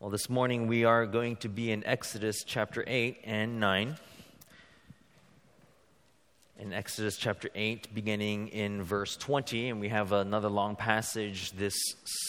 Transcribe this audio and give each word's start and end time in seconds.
Well, 0.00 0.08
this 0.08 0.30
morning 0.30 0.66
we 0.66 0.86
are 0.86 1.04
going 1.04 1.36
to 1.36 1.50
be 1.50 1.70
in 1.70 1.84
Exodus 1.84 2.42
chapter 2.46 2.82
8 2.86 3.20
and 3.22 3.60
9. 3.60 3.96
In 6.58 6.72
Exodus 6.72 7.18
chapter 7.18 7.50
8, 7.54 7.94
beginning 7.94 8.48
in 8.48 8.82
verse 8.82 9.14
20, 9.18 9.68
and 9.68 9.78
we 9.78 9.90
have 9.90 10.12
another 10.12 10.48
long 10.48 10.74
passage 10.74 11.52
this 11.52 11.74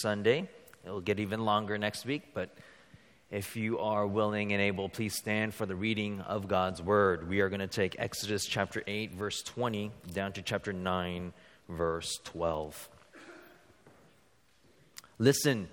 Sunday. 0.02 0.50
It'll 0.84 1.00
get 1.00 1.22
even 1.22 1.46
longer 1.46 1.78
next 1.78 2.06
week, 2.06 2.34
but 2.34 2.50
if 3.30 3.56
you 3.56 3.80
are 3.80 4.06
willing 4.06 4.52
and 4.52 4.62
able, 4.62 4.90
please 4.90 5.16
stand 5.16 5.54
for 5.54 5.66
the 5.66 5.74
reading 5.74 6.20
of 6.20 6.50
God's 6.50 6.82
word. 6.82 7.30
We 7.30 7.40
are 7.40 7.48
going 7.48 7.62
to 7.62 7.68
take 7.68 7.96
Exodus 7.98 8.44
chapter 8.46 8.84
8, 8.86 9.14
verse 9.14 9.42
20, 9.44 9.94
down 10.12 10.34
to 10.34 10.42
chapter 10.42 10.74
9, 10.74 11.32
verse 11.70 12.20
12. 12.26 12.90
Listen, 15.20 15.70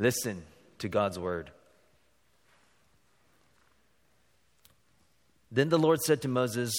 listen 0.00 0.42
to 0.78 0.88
God's 0.88 1.18
word. 1.18 1.50
Then 5.50 5.68
the 5.68 5.78
Lord 5.78 6.00
said 6.00 6.22
to 6.22 6.28
Moses, 6.28 6.72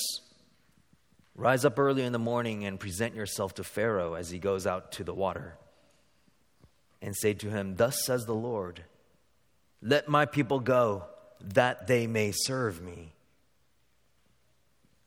Rise 1.35 1.63
up 1.63 1.79
early 1.79 2.03
in 2.03 2.11
the 2.11 2.19
morning 2.19 2.65
and 2.65 2.79
present 2.79 3.15
yourself 3.15 3.55
to 3.55 3.63
Pharaoh 3.63 4.13
as 4.13 4.29
he 4.29 4.39
goes 4.39 4.67
out 4.67 4.91
to 4.93 5.03
the 5.03 5.13
water. 5.13 5.55
And 7.01 7.15
say 7.15 7.33
to 7.35 7.49
him, 7.49 7.75
Thus 7.77 8.05
says 8.05 8.25
the 8.25 8.35
Lord, 8.35 8.83
Let 9.81 10.09
my 10.09 10.25
people 10.25 10.59
go, 10.59 11.05
that 11.41 11.87
they 11.87 12.07
may 12.07 12.31
serve 12.33 12.81
me. 12.81 13.13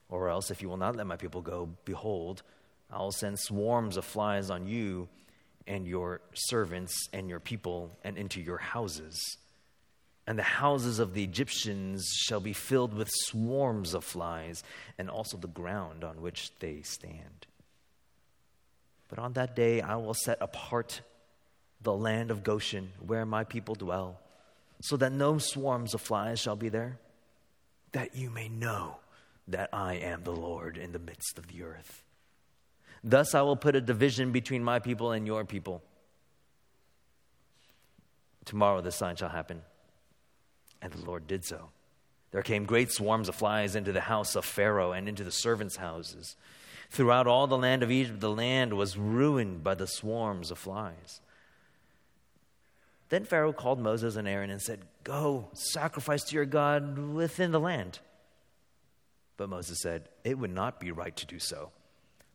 Or 0.08 0.28
else, 0.28 0.50
if 0.50 0.62
you 0.62 0.68
will 0.68 0.76
not 0.76 0.96
let 0.96 1.06
my 1.06 1.16
people 1.16 1.42
go, 1.42 1.68
behold, 1.84 2.42
I 2.90 2.98
will 2.98 3.12
send 3.12 3.38
swarms 3.38 3.96
of 3.96 4.04
flies 4.04 4.50
on 4.50 4.66
you 4.66 5.08
and 5.66 5.86
your 5.86 6.20
servants 6.34 7.08
and 7.12 7.28
your 7.28 7.40
people 7.40 7.96
and 8.04 8.16
into 8.16 8.40
your 8.40 8.58
houses. 8.58 9.38
And 10.26 10.38
the 10.38 10.44
houses 10.44 10.98
of 10.98 11.14
the 11.14 11.24
Egyptians 11.24 12.08
shall 12.26 12.40
be 12.40 12.52
filled 12.52 12.94
with 12.94 13.10
swarms 13.10 13.94
of 13.94 14.04
flies, 14.04 14.62
and 14.98 15.10
also 15.10 15.36
the 15.36 15.48
ground 15.48 16.04
on 16.04 16.22
which 16.22 16.50
they 16.60 16.82
stand. 16.82 17.46
But 19.08 19.18
on 19.18 19.32
that 19.34 19.56
day 19.56 19.80
I 19.80 19.96
will 19.96 20.14
set 20.14 20.38
apart 20.40 21.02
the 21.80 21.92
land 21.92 22.30
of 22.30 22.44
Goshen, 22.44 22.92
where 23.04 23.26
my 23.26 23.44
people 23.44 23.74
dwell, 23.74 24.20
so 24.80 24.96
that 24.96 25.12
no 25.12 25.38
swarms 25.38 25.94
of 25.94 26.00
flies 26.00 26.38
shall 26.38 26.56
be 26.56 26.68
there, 26.68 26.98
that 27.90 28.14
you 28.14 28.30
may 28.30 28.48
know 28.48 28.96
that 29.48 29.70
I 29.72 29.94
am 29.94 30.22
the 30.22 30.30
Lord 30.30 30.76
in 30.76 30.92
the 30.92 30.98
midst 30.98 31.36
of 31.36 31.48
the 31.48 31.64
earth. 31.64 32.04
Thus 33.04 33.34
I 33.34 33.42
will 33.42 33.56
put 33.56 33.76
a 33.76 33.80
division 33.80 34.32
between 34.32 34.62
my 34.62 34.78
people 34.78 35.12
and 35.12 35.26
your 35.26 35.44
people. 35.44 35.82
Tomorrow 38.44 38.80
the 38.80 38.92
sign 38.92 39.16
shall 39.16 39.28
happen. 39.28 39.62
And 40.80 40.92
the 40.92 41.04
Lord 41.04 41.26
did 41.26 41.44
so. 41.44 41.70
There 42.32 42.42
came 42.42 42.64
great 42.64 42.90
swarms 42.90 43.28
of 43.28 43.34
flies 43.34 43.76
into 43.76 43.92
the 43.92 44.00
house 44.00 44.34
of 44.34 44.44
Pharaoh 44.44 44.92
and 44.92 45.08
into 45.08 45.22
the 45.22 45.30
servants' 45.30 45.76
houses. 45.76 46.36
Throughout 46.90 47.26
all 47.26 47.46
the 47.46 47.58
land 47.58 47.82
of 47.82 47.90
Egypt, 47.90 48.20
the 48.20 48.30
land 48.30 48.74
was 48.74 48.96
ruined 48.96 49.62
by 49.62 49.74
the 49.74 49.86
swarms 49.86 50.50
of 50.50 50.58
flies. 50.58 51.20
Then 53.10 53.24
Pharaoh 53.24 53.52
called 53.52 53.78
Moses 53.78 54.16
and 54.16 54.26
Aaron 54.26 54.50
and 54.50 54.60
said, 54.60 54.80
Go, 55.04 55.50
sacrifice 55.52 56.24
to 56.24 56.34
your 56.34 56.46
God 56.46 56.98
within 56.98 57.52
the 57.52 57.60
land. 57.60 57.98
But 59.36 59.50
Moses 59.50 59.80
said, 59.82 60.08
It 60.24 60.38
would 60.38 60.52
not 60.52 60.80
be 60.80 60.90
right 60.90 61.14
to 61.16 61.26
do 61.26 61.38
so. 61.38 61.70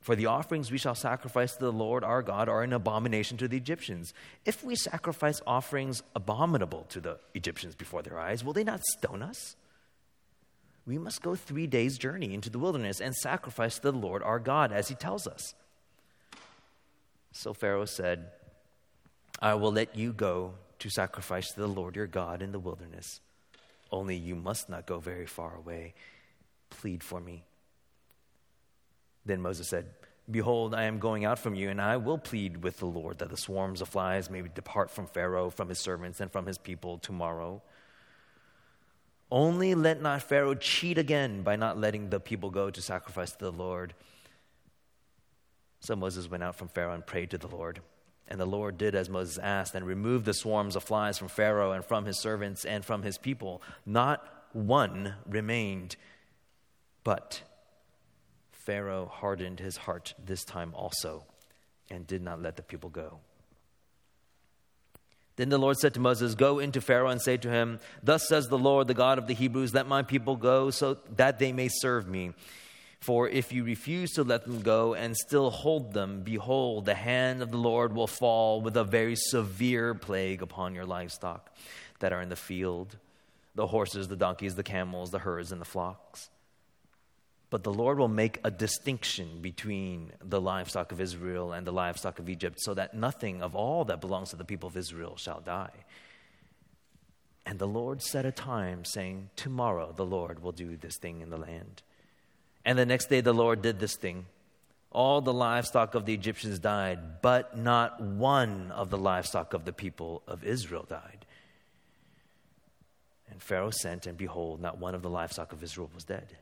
For 0.00 0.16
the 0.16 0.26
offerings 0.26 0.70
we 0.70 0.78
shall 0.78 0.94
sacrifice 0.94 1.54
to 1.54 1.64
the 1.64 1.72
Lord 1.72 2.04
our 2.04 2.22
God 2.22 2.48
are 2.48 2.62
an 2.62 2.72
abomination 2.72 3.36
to 3.38 3.48
the 3.48 3.56
Egyptians. 3.56 4.14
If 4.44 4.64
we 4.64 4.74
sacrifice 4.74 5.40
offerings 5.46 6.02
abominable 6.14 6.86
to 6.90 7.00
the 7.00 7.18
Egyptians 7.34 7.74
before 7.74 8.02
their 8.02 8.18
eyes, 8.18 8.42
will 8.42 8.52
they 8.52 8.64
not 8.64 8.84
stone 8.84 9.22
us? 9.22 9.56
We 10.86 10.96
must 10.96 11.20
go 11.20 11.34
three 11.34 11.66
days' 11.66 11.98
journey 11.98 12.32
into 12.32 12.48
the 12.48 12.58
wilderness 12.58 13.00
and 13.00 13.14
sacrifice 13.14 13.76
to 13.76 13.90
the 13.90 13.92
Lord 13.92 14.22
our 14.22 14.38
God, 14.38 14.72
as 14.72 14.88
he 14.88 14.94
tells 14.94 15.26
us. 15.26 15.54
So 17.32 17.52
Pharaoh 17.52 17.84
said, 17.84 18.30
I 19.40 19.54
will 19.54 19.72
let 19.72 19.96
you 19.96 20.14
go 20.14 20.54
to 20.78 20.88
sacrifice 20.88 21.52
to 21.52 21.60
the 21.60 21.68
Lord 21.68 21.94
your 21.94 22.06
God 22.06 22.40
in 22.40 22.52
the 22.52 22.58
wilderness. 22.58 23.20
Only 23.92 24.16
you 24.16 24.34
must 24.34 24.70
not 24.70 24.86
go 24.86 24.98
very 24.98 25.26
far 25.26 25.54
away. 25.56 25.94
Plead 26.70 27.02
for 27.02 27.20
me. 27.20 27.44
Then 29.28 29.42
Moses 29.42 29.68
said, 29.68 29.84
Behold, 30.30 30.74
I 30.74 30.84
am 30.84 30.98
going 30.98 31.26
out 31.26 31.38
from 31.38 31.54
you, 31.54 31.68
and 31.68 31.80
I 31.80 31.98
will 31.98 32.16
plead 32.16 32.62
with 32.62 32.78
the 32.78 32.86
Lord 32.86 33.18
that 33.18 33.28
the 33.28 33.36
swarms 33.36 33.82
of 33.82 33.88
flies 33.88 34.30
may 34.30 34.42
depart 34.42 34.90
from 34.90 35.06
Pharaoh, 35.06 35.50
from 35.50 35.68
his 35.68 35.78
servants, 35.78 36.20
and 36.20 36.32
from 36.32 36.46
his 36.46 36.56
people 36.56 36.96
tomorrow. 36.96 37.62
Only 39.30 39.74
let 39.74 40.00
not 40.00 40.22
Pharaoh 40.22 40.54
cheat 40.54 40.96
again 40.96 41.42
by 41.42 41.56
not 41.56 41.78
letting 41.78 42.08
the 42.08 42.20
people 42.20 42.50
go 42.50 42.70
to 42.70 42.80
sacrifice 42.80 43.32
to 43.32 43.44
the 43.44 43.52
Lord. 43.52 43.92
So 45.80 45.94
Moses 45.94 46.30
went 46.30 46.42
out 46.42 46.56
from 46.56 46.68
Pharaoh 46.68 46.94
and 46.94 47.06
prayed 47.06 47.30
to 47.30 47.38
the 47.38 47.48
Lord. 47.48 47.80
And 48.28 48.40
the 48.40 48.46
Lord 48.46 48.78
did 48.78 48.94
as 48.94 49.10
Moses 49.10 49.36
asked 49.36 49.74
and 49.74 49.86
removed 49.86 50.24
the 50.24 50.32
swarms 50.32 50.74
of 50.74 50.84
flies 50.84 51.18
from 51.18 51.28
Pharaoh 51.28 51.72
and 51.72 51.84
from 51.84 52.06
his 52.06 52.18
servants 52.18 52.64
and 52.64 52.82
from 52.82 53.02
his 53.02 53.18
people. 53.18 53.62
Not 53.84 54.24
one 54.52 55.14
remained, 55.26 55.96
but 57.04 57.42
Pharaoh 58.68 59.10
hardened 59.10 59.60
his 59.60 59.78
heart 59.78 60.12
this 60.22 60.44
time 60.44 60.74
also 60.74 61.24
and 61.88 62.06
did 62.06 62.20
not 62.20 62.42
let 62.42 62.56
the 62.56 62.62
people 62.62 62.90
go. 62.90 63.20
Then 65.36 65.48
the 65.48 65.56
Lord 65.56 65.78
said 65.78 65.94
to 65.94 66.00
Moses, 66.00 66.34
Go 66.34 66.58
into 66.58 66.82
Pharaoh 66.82 67.08
and 67.08 67.22
say 67.22 67.38
to 67.38 67.48
him, 67.48 67.80
Thus 68.02 68.28
says 68.28 68.48
the 68.48 68.58
Lord, 68.58 68.86
the 68.86 68.92
God 68.92 69.16
of 69.16 69.26
the 69.26 69.32
Hebrews, 69.32 69.72
let 69.72 69.86
my 69.86 70.02
people 70.02 70.36
go 70.36 70.68
so 70.68 70.98
that 71.16 71.38
they 71.38 71.50
may 71.50 71.68
serve 71.68 72.06
me. 72.06 72.34
For 73.00 73.26
if 73.26 73.54
you 73.54 73.64
refuse 73.64 74.10
to 74.12 74.22
let 74.22 74.44
them 74.44 74.60
go 74.60 74.92
and 74.92 75.16
still 75.16 75.48
hold 75.48 75.94
them, 75.94 76.20
behold, 76.20 76.84
the 76.84 76.94
hand 76.94 77.40
of 77.40 77.50
the 77.50 77.56
Lord 77.56 77.94
will 77.94 78.06
fall 78.06 78.60
with 78.60 78.76
a 78.76 78.84
very 78.84 79.16
severe 79.16 79.94
plague 79.94 80.42
upon 80.42 80.74
your 80.74 80.84
livestock 80.84 81.56
that 82.00 82.12
are 82.12 82.20
in 82.20 82.28
the 82.28 82.36
field 82.36 82.98
the 83.54 83.68
horses, 83.68 84.08
the 84.08 84.14
donkeys, 84.16 84.56
the 84.56 84.62
camels, 84.62 85.10
the 85.10 85.20
herds, 85.20 85.52
and 85.52 85.60
the 85.60 85.64
flocks. 85.64 86.28
But 87.50 87.64
the 87.64 87.72
Lord 87.72 87.98
will 87.98 88.08
make 88.08 88.40
a 88.44 88.50
distinction 88.50 89.40
between 89.40 90.12
the 90.22 90.40
livestock 90.40 90.92
of 90.92 91.00
Israel 91.00 91.52
and 91.52 91.66
the 91.66 91.72
livestock 91.72 92.18
of 92.18 92.28
Egypt, 92.28 92.58
so 92.60 92.74
that 92.74 92.94
nothing 92.94 93.42
of 93.42 93.54
all 93.54 93.84
that 93.86 94.00
belongs 94.00 94.30
to 94.30 94.36
the 94.36 94.44
people 94.44 94.68
of 94.68 94.76
Israel 94.76 95.16
shall 95.16 95.40
die. 95.40 95.84
And 97.46 97.58
the 97.58 97.66
Lord 97.66 98.02
set 98.02 98.26
a 98.26 98.32
time, 98.32 98.84
saying, 98.84 99.30
Tomorrow 99.34 99.92
the 99.96 100.04
Lord 100.04 100.42
will 100.42 100.52
do 100.52 100.76
this 100.76 100.98
thing 100.98 101.22
in 101.22 101.30
the 101.30 101.38
land. 101.38 101.82
And 102.66 102.78
the 102.78 102.84
next 102.84 103.06
day 103.06 103.22
the 103.22 103.32
Lord 103.32 103.62
did 103.62 103.80
this 103.80 103.96
thing. 103.96 104.26
All 104.90 105.22
the 105.22 105.32
livestock 105.32 105.94
of 105.94 106.04
the 106.04 106.12
Egyptians 106.12 106.58
died, 106.58 107.22
but 107.22 107.56
not 107.56 108.02
one 108.02 108.70
of 108.72 108.90
the 108.90 108.98
livestock 108.98 109.54
of 109.54 109.64
the 109.64 109.72
people 109.72 110.22
of 110.26 110.44
Israel 110.44 110.84
died. 110.86 111.24
And 113.30 113.42
Pharaoh 113.42 113.70
sent, 113.70 114.06
and 114.06 114.18
behold, 114.18 114.60
not 114.60 114.78
one 114.78 114.94
of 114.94 115.00
the 115.00 115.10
livestock 115.10 115.52
of 115.52 115.62
Israel 115.62 115.90
was 115.94 116.04
dead. 116.04 116.36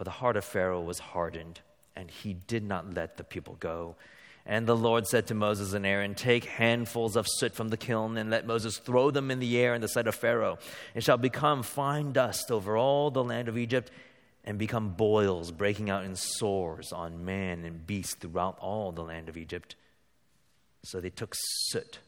But 0.00 0.06
the 0.06 0.12
heart 0.12 0.38
of 0.38 0.46
Pharaoh 0.46 0.80
was 0.80 0.98
hardened, 0.98 1.60
and 1.94 2.10
he 2.10 2.32
did 2.32 2.64
not 2.64 2.94
let 2.94 3.18
the 3.18 3.22
people 3.22 3.58
go. 3.60 3.96
And 4.46 4.66
the 4.66 4.74
Lord 4.74 5.06
said 5.06 5.26
to 5.26 5.34
Moses 5.34 5.74
and 5.74 5.84
Aaron, 5.84 6.14
Take 6.14 6.46
handfuls 6.46 7.16
of 7.16 7.28
soot 7.28 7.54
from 7.54 7.68
the 7.68 7.76
kiln, 7.76 8.16
and 8.16 8.30
let 8.30 8.46
Moses 8.46 8.78
throw 8.78 9.10
them 9.10 9.30
in 9.30 9.40
the 9.40 9.58
air 9.58 9.74
in 9.74 9.82
the 9.82 9.88
sight 9.88 10.06
of 10.06 10.14
Pharaoh. 10.14 10.58
It 10.94 11.04
shall 11.04 11.18
become 11.18 11.62
fine 11.62 12.12
dust 12.12 12.50
over 12.50 12.78
all 12.78 13.10
the 13.10 13.22
land 13.22 13.48
of 13.48 13.58
Egypt, 13.58 13.90
and 14.42 14.56
become 14.56 14.94
boils 14.94 15.50
breaking 15.50 15.90
out 15.90 16.06
in 16.06 16.16
sores 16.16 16.94
on 16.94 17.26
man 17.26 17.66
and 17.66 17.86
beast 17.86 18.20
throughout 18.20 18.58
all 18.58 18.92
the 18.92 19.04
land 19.04 19.28
of 19.28 19.36
Egypt. 19.36 19.76
So 20.82 20.98
they 20.98 21.10
took 21.10 21.34
soot 21.36 21.98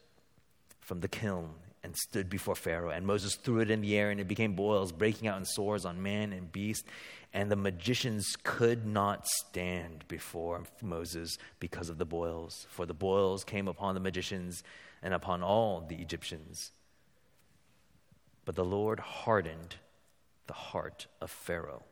from 0.79 1.01
the 1.01 1.07
kiln 1.07 1.51
and 1.83 1.95
stood 1.97 2.29
before 2.29 2.55
Pharaoh. 2.55 2.89
And 2.89 3.05
Moses 3.05 3.35
threw 3.35 3.59
it 3.59 3.69
in 3.69 3.81
the 3.81 3.97
air, 3.97 4.09
and 4.09 4.19
it 4.19 4.27
became 4.27 4.55
boils, 4.55 4.91
breaking 4.91 5.27
out 5.27 5.37
in 5.37 5.45
sores 5.45 5.85
on 5.85 6.01
man 6.01 6.31
and 6.31 6.51
beast. 6.51 6.85
And 7.33 7.51
the 7.51 7.55
magicians 7.55 8.35
could 8.43 8.85
not 8.85 9.27
stand 9.27 10.05
before 10.07 10.63
Moses 10.81 11.37
because 11.59 11.89
of 11.89 11.97
the 11.97 12.05
boils, 12.05 12.67
for 12.69 12.85
the 12.85 12.93
boils 12.93 13.43
came 13.43 13.67
upon 13.67 13.95
the 13.95 13.99
magicians 13.99 14.63
and 15.01 15.13
upon 15.13 15.43
all 15.43 15.81
the 15.81 15.95
Egyptians. 15.95 16.71
But 18.45 18.55
the 18.55 18.65
Lord 18.65 18.99
hardened 18.99 19.75
the 20.47 20.53
heart 20.53 21.07
of 21.21 21.31
Pharaoh, 21.31 21.83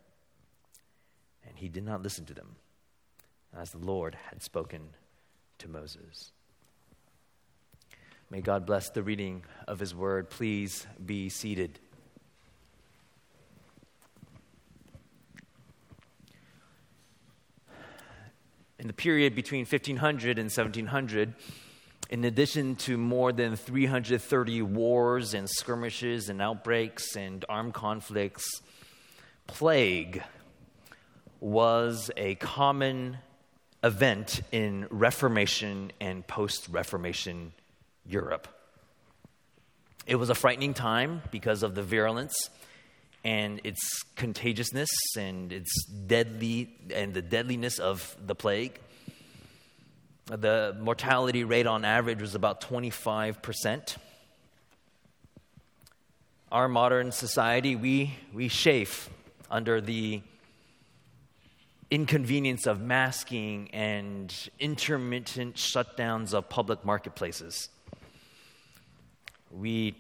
and 1.48 1.58
he 1.58 1.70
did 1.70 1.86
not 1.86 2.04
listen 2.04 2.26
to 2.26 2.34
them, 2.34 2.56
as 3.58 3.72
the 3.72 3.78
Lord 3.78 4.16
had 4.30 4.44
spoken 4.44 4.90
to 5.58 5.70
Moses. 5.70 6.32
May 8.32 8.40
God 8.40 8.66
bless 8.66 8.90
the 8.90 9.04
reading 9.04 9.44
of 9.68 9.78
his 9.78 9.94
word. 9.94 10.30
Please 10.30 10.88
be 11.06 11.28
seated. 11.28 11.80
In 18.80 18.88
the 18.88 18.94
period 18.94 19.36
between 19.36 19.66
1500 19.66 20.40
and 20.40 20.46
1700, 20.46 21.34
In 22.10 22.24
addition 22.24 22.78
to 22.78 22.98
more 22.98 23.34
than 23.34 23.58
330 23.58 24.62
wars 24.62 25.34
and 25.34 25.50
skirmishes 25.50 26.30
and 26.30 26.42
outbreaks 26.42 27.18
and 27.18 27.44
armed 27.50 27.74
conflicts, 27.74 28.62
plague 29.46 30.24
was 31.42 32.10
a 32.16 32.36
common 32.36 33.18
event 33.84 34.42
in 34.54 34.88
Reformation 34.90 35.92
and 36.00 36.26
post 36.26 36.70
Reformation 36.70 37.52
Europe. 38.06 38.48
It 40.06 40.16
was 40.16 40.30
a 40.30 40.36
frightening 40.36 40.74
time 40.74 41.22
because 41.32 41.64
of 41.64 41.76
the 41.76 41.84
virulence 41.84 42.34
and 43.24 43.62
its 43.64 44.04
contagiousness 44.16 44.90
and 45.18 45.52
its 45.54 45.86
deadly 45.86 46.74
and 46.94 47.14
the 47.14 47.22
deadliness 47.22 47.80
of 47.80 48.16
the 48.26 48.36
plague. 48.36 48.80
The 50.26 50.76
mortality 50.80 51.44
rate 51.44 51.68
on 51.68 51.86
average 51.86 52.22
was 52.22 52.36
about 52.36 52.62
25%. 52.62 53.98
Our 56.52 56.68
modern 56.68 57.12
society, 57.12 57.76
we, 57.76 58.14
we 58.34 58.50
chafe 58.50 59.10
under 59.50 59.82
the 59.82 60.22
inconvenience 61.92 62.66
of 62.66 62.82
masking 62.82 63.70
and 63.74 64.34
intermittent 64.60 65.56
shutdowns 65.56 66.34
of 66.34 66.50
public 66.50 66.84
marketplaces. 66.86 67.70
We 69.54 69.96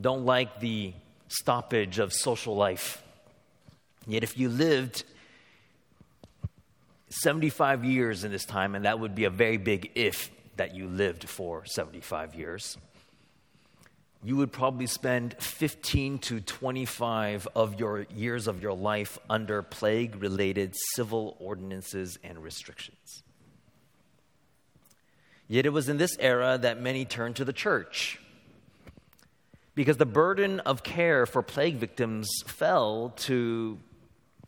don't 0.00 0.24
like 0.24 0.60
the 0.60 0.92
stoppage 1.28 1.98
of 1.98 2.12
social 2.12 2.56
life. 2.56 3.02
Yet, 4.06 4.22
if 4.22 4.38
you 4.38 4.48
lived 4.48 5.04
75 7.08 7.84
years 7.84 8.24
in 8.24 8.30
this 8.30 8.44
time, 8.44 8.74
and 8.74 8.84
that 8.84 9.00
would 9.00 9.14
be 9.14 9.24
a 9.24 9.30
very 9.30 9.56
big 9.56 9.90
if 9.94 10.30
that 10.56 10.74
you 10.74 10.86
lived 10.86 11.28
for 11.28 11.64
75 11.64 12.34
years, 12.34 12.76
you 14.22 14.36
would 14.36 14.52
probably 14.52 14.86
spend 14.86 15.36
15 15.38 16.18
to 16.18 16.40
25 16.40 17.46
of 17.54 17.78
your 17.78 18.06
years 18.14 18.46
of 18.46 18.62
your 18.62 18.72
life 18.72 19.18
under 19.30 19.62
plague 19.62 20.16
related 20.20 20.74
civil 20.94 21.36
ordinances 21.38 22.18
and 22.24 22.42
restrictions. 22.42 23.22
Yet 25.48 25.64
it 25.64 25.70
was 25.70 25.88
in 25.88 25.96
this 25.96 26.16
era 26.18 26.58
that 26.60 26.80
many 26.80 27.04
turned 27.04 27.36
to 27.36 27.44
the 27.44 27.52
church 27.52 28.18
because 29.76 29.98
the 29.98 30.06
burden 30.06 30.58
of 30.60 30.82
care 30.82 31.26
for 31.26 31.42
plague 31.42 31.76
victims 31.76 32.28
fell 32.46 33.12
to 33.14 33.78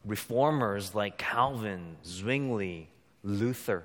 reformers 0.05 0.95
like 0.95 1.19
Calvin, 1.19 1.97
Zwingli, 2.05 2.89
Luther. 3.23 3.85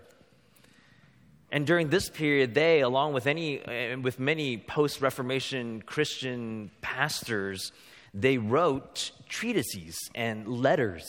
And 1.52 1.68
during 1.68 1.90
this 1.90 2.10
period, 2.10 2.56
they, 2.56 2.80
along 2.80 3.14
with, 3.14 3.28
any, 3.28 3.62
uh, 3.62 4.00
with 4.00 4.20
many 4.20 4.58
post 4.58 5.02
Reformation 5.02 5.84
Christian 5.86 6.72
pastors, 6.82 7.72
they 8.14 8.38
wrote 8.38 9.12
treatises 9.28 9.98
and 10.16 10.48
letters 10.48 11.06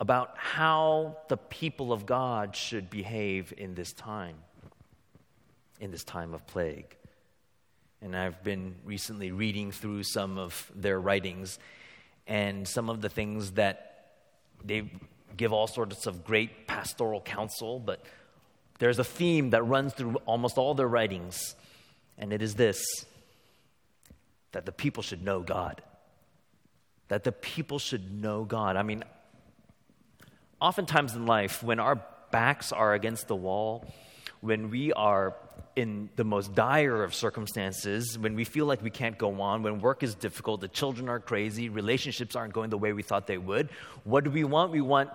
about 0.00 0.36
how 0.38 1.18
the 1.28 1.36
people 1.36 1.92
of 1.92 2.06
God 2.06 2.56
should 2.56 2.88
behave 2.88 3.52
in 3.56 3.74
this 3.74 3.92
time, 3.92 4.36
in 5.80 5.90
this 5.90 6.02
time 6.02 6.32
of 6.32 6.44
plague 6.46 6.96
and 8.02 8.16
I've 8.16 8.42
been 8.42 8.74
recently 8.84 9.30
reading 9.30 9.70
through 9.70 10.02
some 10.02 10.36
of 10.36 10.70
their 10.74 11.00
writings 11.00 11.58
and 12.26 12.66
some 12.66 12.90
of 12.90 13.00
the 13.00 13.08
things 13.08 13.52
that 13.52 14.08
they 14.64 14.90
give 15.36 15.52
all 15.52 15.66
sorts 15.66 16.06
of 16.06 16.24
great 16.24 16.66
pastoral 16.66 17.20
counsel, 17.20 17.78
but 17.78 18.04
there's 18.78 18.98
a 18.98 19.04
theme 19.04 19.50
that 19.50 19.62
runs 19.62 19.94
through 19.94 20.16
almost 20.26 20.58
all 20.58 20.74
their 20.74 20.88
writings, 20.88 21.54
and 22.18 22.32
it 22.32 22.42
is 22.42 22.54
this 22.54 22.84
that 24.50 24.66
the 24.66 24.72
people 24.72 25.02
should 25.02 25.22
know 25.22 25.40
God. 25.40 25.80
That 27.08 27.24
the 27.24 27.32
people 27.32 27.78
should 27.78 28.12
know 28.12 28.44
God. 28.44 28.76
I 28.76 28.82
mean, 28.82 29.02
oftentimes 30.60 31.14
in 31.14 31.24
life, 31.24 31.62
when 31.62 31.80
our 31.80 32.02
backs 32.30 32.70
are 32.70 32.92
against 32.92 33.28
the 33.28 33.36
wall, 33.36 33.86
when 34.42 34.70
we 34.70 34.92
are 34.92 35.36
in 35.76 36.10
the 36.16 36.24
most 36.24 36.52
dire 36.52 37.04
of 37.04 37.14
circumstances, 37.14 38.18
when 38.18 38.34
we 38.34 38.44
feel 38.44 38.66
like 38.66 38.82
we 38.82 38.90
can't 38.90 39.16
go 39.16 39.40
on, 39.40 39.62
when 39.62 39.80
work 39.80 40.02
is 40.02 40.16
difficult, 40.16 40.60
the 40.60 40.68
children 40.68 41.08
are 41.08 41.20
crazy, 41.20 41.68
relationships 41.68 42.34
aren't 42.34 42.52
going 42.52 42.68
the 42.68 42.76
way 42.76 42.92
we 42.92 43.04
thought 43.04 43.28
they 43.28 43.38
would, 43.38 43.70
what 44.02 44.24
do 44.24 44.30
we 44.30 44.42
want? 44.42 44.72
We 44.72 44.80
want, 44.80 45.10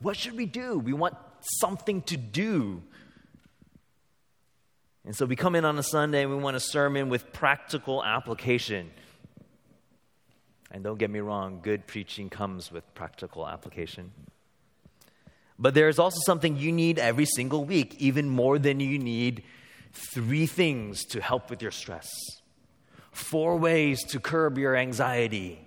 what 0.00 0.16
should 0.16 0.36
we 0.36 0.44
do? 0.44 0.78
We 0.78 0.92
want 0.92 1.14
something 1.60 2.02
to 2.02 2.16
do. 2.16 2.82
And 5.04 5.14
so 5.14 5.24
we 5.24 5.36
come 5.36 5.54
in 5.54 5.64
on 5.64 5.78
a 5.78 5.82
Sunday 5.82 6.22
and 6.22 6.30
we 6.30 6.36
want 6.36 6.56
a 6.56 6.60
sermon 6.60 7.08
with 7.08 7.32
practical 7.32 8.04
application. 8.04 8.90
And 10.72 10.82
don't 10.82 10.98
get 10.98 11.10
me 11.10 11.20
wrong, 11.20 11.60
good 11.62 11.86
preaching 11.86 12.28
comes 12.28 12.72
with 12.72 12.92
practical 12.94 13.46
application. 13.46 14.10
But 15.58 15.74
there 15.74 15.88
is 15.88 15.98
also 15.98 16.18
something 16.26 16.56
you 16.56 16.72
need 16.72 16.98
every 16.98 17.26
single 17.26 17.64
week, 17.64 17.96
even 17.98 18.28
more 18.28 18.58
than 18.58 18.80
you 18.80 18.98
need 18.98 19.44
three 19.92 20.46
things 20.46 21.04
to 21.06 21.20
help 21.20 21.50
with 21.50 21.62
your 21.62 21.70
stress, 21.70 22.08
four 23.12 23.56
ways 23.56 24.02
to 24.04 24.18
curb 24.18 24.58
your 24.58 24.74
anxiety, 24.74 25.60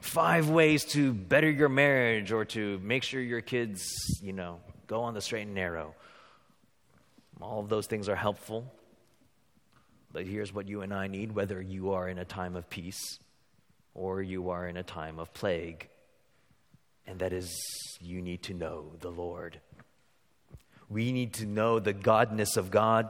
five 0.00 0.50
ways 0.50 0.84
to 0.84 1.14
better 1.14 1.50
your 1.50 1.70
marriage 1.70 2.30
or 2.30 2.44
to 2.44 2.78
make 2.80 3.02
sure 3.02 3.20
your 3.20 3.40
kids, 3.40 3.82
you 4.22 4.32
know, 4.32 4.60
go 4.86 5.02
on 5.02 5.14
the 5.14 5.22
straight 5.22 5.46
and 5.46 5.54
narrow. 5.54 5.94
All 7.40 7.60
of 7.60 7.70
those 7.70 7.86
things 7.86 8.08
are 8.08 8.16
helpful. 8.16 8.70
But 10.12 10.26
here's 10.26 10.52
what 10.52 10.68
you 10.68 10.82
and 10.82 10.92
I 10.92 11.06
need 11.06 11.34
whether 11.34 11.60
you 11.60 11.92
are 11.92 12.06
in 12.06 12.18
a 12.18 12.24
time 12.24 12.54
of 12.54 12.68
peace 12.68 13.18
or 13.94 14.20
you 14.20 14.50
are 14.50 14.68
in 14.68 14.76
a 14.76 14.82
time 14.82 15.18
of 15.18 15.32
plague 15.32 15.88
and 17.06 17.18
that 17.20 17.32
is 17.32 17.52
you 18.00 18.22
need 18.22 18.42
to 18.44 18.54
know 18.54 18.92
the 19.00 19.10
Lord. 19.10 19.60
We 20.88 21.12
need 21.12 21.34
to 21.34 21.46
know 21.46 21.78
the 21.78 21.94
godness 21.94 22.56
of 22.56 22.70
God. 22.70 23.08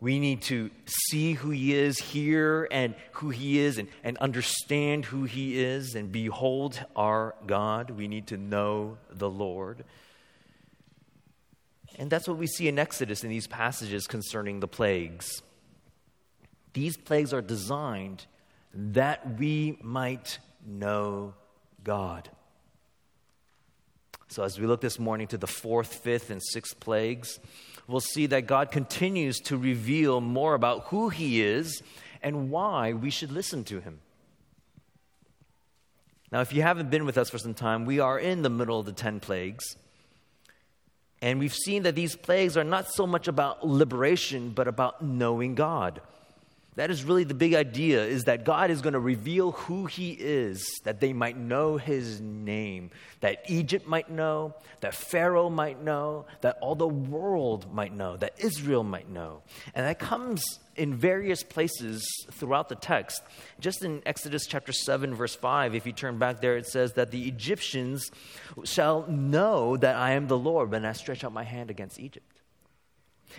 We 0.00 0.20
need 0.20 0.42
to 0.42 0.70
see 0.86 1.32
who 1.34 1.50
He 1.50 1.74
is, 1.74 1.98
hear 1.98 2.68
and 2.70 2.94
who 3.12 3.30
He 3.30 3.58
is, 3.58 3.78
and, 3.78 3.88
and 4.04 4.16
understand 4.18 5.04
who 5.04 5.24
He 5.24 5.62
is, 5.62 5.94
and 5.94 6.12
behold 6.12 6.82
our 6.94 7.34
God. 7.46 7.90
We 7.90 8.08
need 8.08 8.28
to 8.28 8.36
know 8.36 8.98
the 9.10 9.28
Lord. 9.28 9.84
And 11.98 12.08
that's 12.08 12.28
what 12.28 12.38
we 12.38 12.46
see 12.46 12.68
in 12.68 12.78
Exodus 12.78 13.24
in 13.24 13.30
these 13.30 13.48
passages 13.48 14.06
concerning 14.06 14.60
the 14.60 14.68
plagues. 14.68 15.42
These 16.72 16.96
plagues 16.96 17.32
are 17.34 17.42
designed 17.42 18.26
that 18.72 19.38
we 19.38 19.78
might 19.82 20.38
know 20.64 21.34
God. 21.82 22.30
So, 24.30 24.42
as 24.42 24.60
we 24.60 24.66
look 24.66 24.82
this 24.82 24.98
morning 24.98 25.26
to 25.28 25.38
the 25.38 25.46
fourth, 25.46 25.94
fifth, 25.94 26.30
and 26.30 26.42
sixth 26.42 26.78
plagues, 26.80 27.40
we'll 27.86 28.00
see 28.00 28.26
that 28.26 28.46
God 28.46 28.70
continues 28.70 29.38
to 29.40 29.56
reveal 29.56 30.20
more 30.20 30.54
about 30.54 30.84
who 30.88 31.08
He 31.08 31.42
is 31.42 31.82
and 32.22 32.50
why 32.50 32.92
we 32.92 33.08
should 33.08 33.32
listen 33.32 33.64
to 33.64 33.80
Him. 33.80 34.00
Now, 36.30 36.42
if 36.42 36.52
you 36.52 36.60
haven't 36.60 36.90
been 36.90 37.06
with 37.06 37.16
us 37.16 37.30
for 37.30 37.38
some 37.38 37.54
time, 37.54 37.86
we 37.86 38.00
are 38.00 38.18
in 38.18 38.42
the 38.42 38.50
middle 38.50 38.78
of 38.78 38.84
the 38.84 38.92
10 38.92 39.20
plagues. 39.20 39.76
And 41.22 41.38
we've 41.38 41.54
seen 41.54 41.84
that 41.84 41.94
these 41.94 42.14
plagues 42.14 42.56
are 42.56 42.64
not 42.64 42.90
so 42.92 43.06
much 43.06 43.28
about 43.28 43.66
liberation, 43.66 44.50
but 44.50 44.68
about 44.68 45.02
knowing 45.02 45.54
God. 45.54 46.02
That 46.78 46.92
is 46.92 47.02
really 47.02 47.24
the 47.24 47.34
big 47.34 47.54
idea 47.54 48.04
is 48.04 48.24
that 48.24 48.44
God 48.44 48.70
is 48.70 48.82
going 48.82 48.92
to 48.92 49.00
reveal 49.00 49.50
who 49.50 49.86
he 49.86 50.12
is 50.12 50.80
that 50.84 51.00
they 51.00 51.12
might 51.12 51.36
know 51.36 51.76
his 51.76 52.20
name, 52.20 52.92
that 53.18 53.42
Egypt 53.48 53.88
might 53.88 54.08
know, 54.08 54.54
that 54.78 54.94
Pharaoh 54.94 55.50
might 55.50 55.82
know, 55.82 56.26
that 56.40 56.56
all 56.60 56.76
the 56.76 56.86
world 56.86 57.74
might 57.74 57.92
know, 57.92 58.16
that 58.18 58.34
Israel 58.38 58.84
might 58.84 59.08
know. 59.08 59.42
And 59.74 59.86
that 59.86 59.98
comes 59.98 60.60
in 60.76 60.94
various 60.94 61.42
places 61.42 62.06
throughout 62.30 62.68
the 62.68 62.76
text. 62.76 63.24
Just 63.58 63.82
in 63.82 64.00
Exodus 64.06 64.46
chapter 64.46 64.70
7 64.70 65.16
verse 65.16 65.34
5, 65.34 65.74
if 65.74 65.84
you 65.84 65.92
turn 65.92 66.20
back 66.20 66.40
there 66.40 66.56
it 66.56 66.66
says 66.68 66.92
that 66.92 67.10
the 67.10 67.26
Egyptians 67.26 68.08
shall 68.62 69.04
know 69.08 69.76
that 69.76 69.96
I 69.96 70.12
am 70.12 70.28
the 70.28 70.38
Lord 70.38 70.70
when 70.70 70.84
I 70.84 70.92
stretch 70.92 71.24
out 71.24 71.32
my 71.32 71.42
hand 71.42 71.70
against 71.70 71.98
Egypt. 71.98 72.40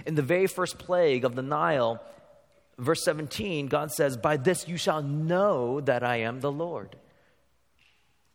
In 0.06 0.16
the 0.16 0.22
very 0.22 0.48
first 0.48 0.78
plague 0.78 1.24
of 1.24 1.36
the 1.36 1.42
Nile, 1.42 2.04
verse 2.80 3.04
17, 3.04 3.68
God 3.68 3.92
says, 3.92 4.18
By 4.18 4.38
this 4.38 4.68
you 4.68 4.78
shall 4.78 5.02
know 5.02 5.82
that 5.82 6.04
I 6.04 6.18
am 6.18 6.40
the 6.40 6.52
Lord. 6.52 6.96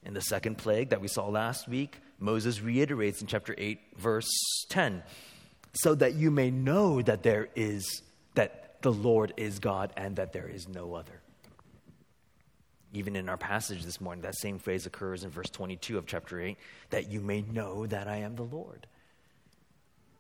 In 0.04 0.14
the 0.14 0.20
second 0.20 0.58
plague 0.58 0.90
that 0.90 1.00
we 1.00 1.08
saw 1.08 1.28
last 1.28 1.66
week, 1.66 1.98
Moses 2.18 2.60
reiterates 2.60 3.20
in 3.20 3.26
chapter 3.26 3.54
8, 3.56 3.80
verse 3.96 4.30
10, 4.68 5.02
so 5.72 5.94
that 5.94 6.14
you 6.14 6.30
may 6.30 6.50
know 6.50 7.00
that 7.02 7.22
there 7.22 7.48
is, 7.56 8.02
that 8.34 8.82
the 8.82 8.92
Lord 8.92 9.32
is 9.36 9.58
God 9.58 9.92
and 9.96 10.16
that 10.16 10.32
there 10.32 10.48
is 10.48 10.68
no 10.68 10.94
other. 10.94 11.20
Even 12.92 13.16
in 13.16 13.28
our 13.28 13.36
passage 13.36 13.82
this 13.82 14.00
morning, 14.00 14.22
that 14.22 14.36
same 14.36 14.58
phrase 14.58 14.86
occurs 14.86 15.24
in 15.24 15.30
verse 15.30 15.50
22 15.50 15.98
of 15.98 16.06
chapter 16.06 16.40
8, 16.40 16.56
that 16.90 17.10
you 17.10 17.20
may 17.20 17.40
know 17.40 17.86
that 17.86 18.06
I 18.06 18.18
am 18.18 18.36
the 18.36 18.44
Lord. 18.44 18.86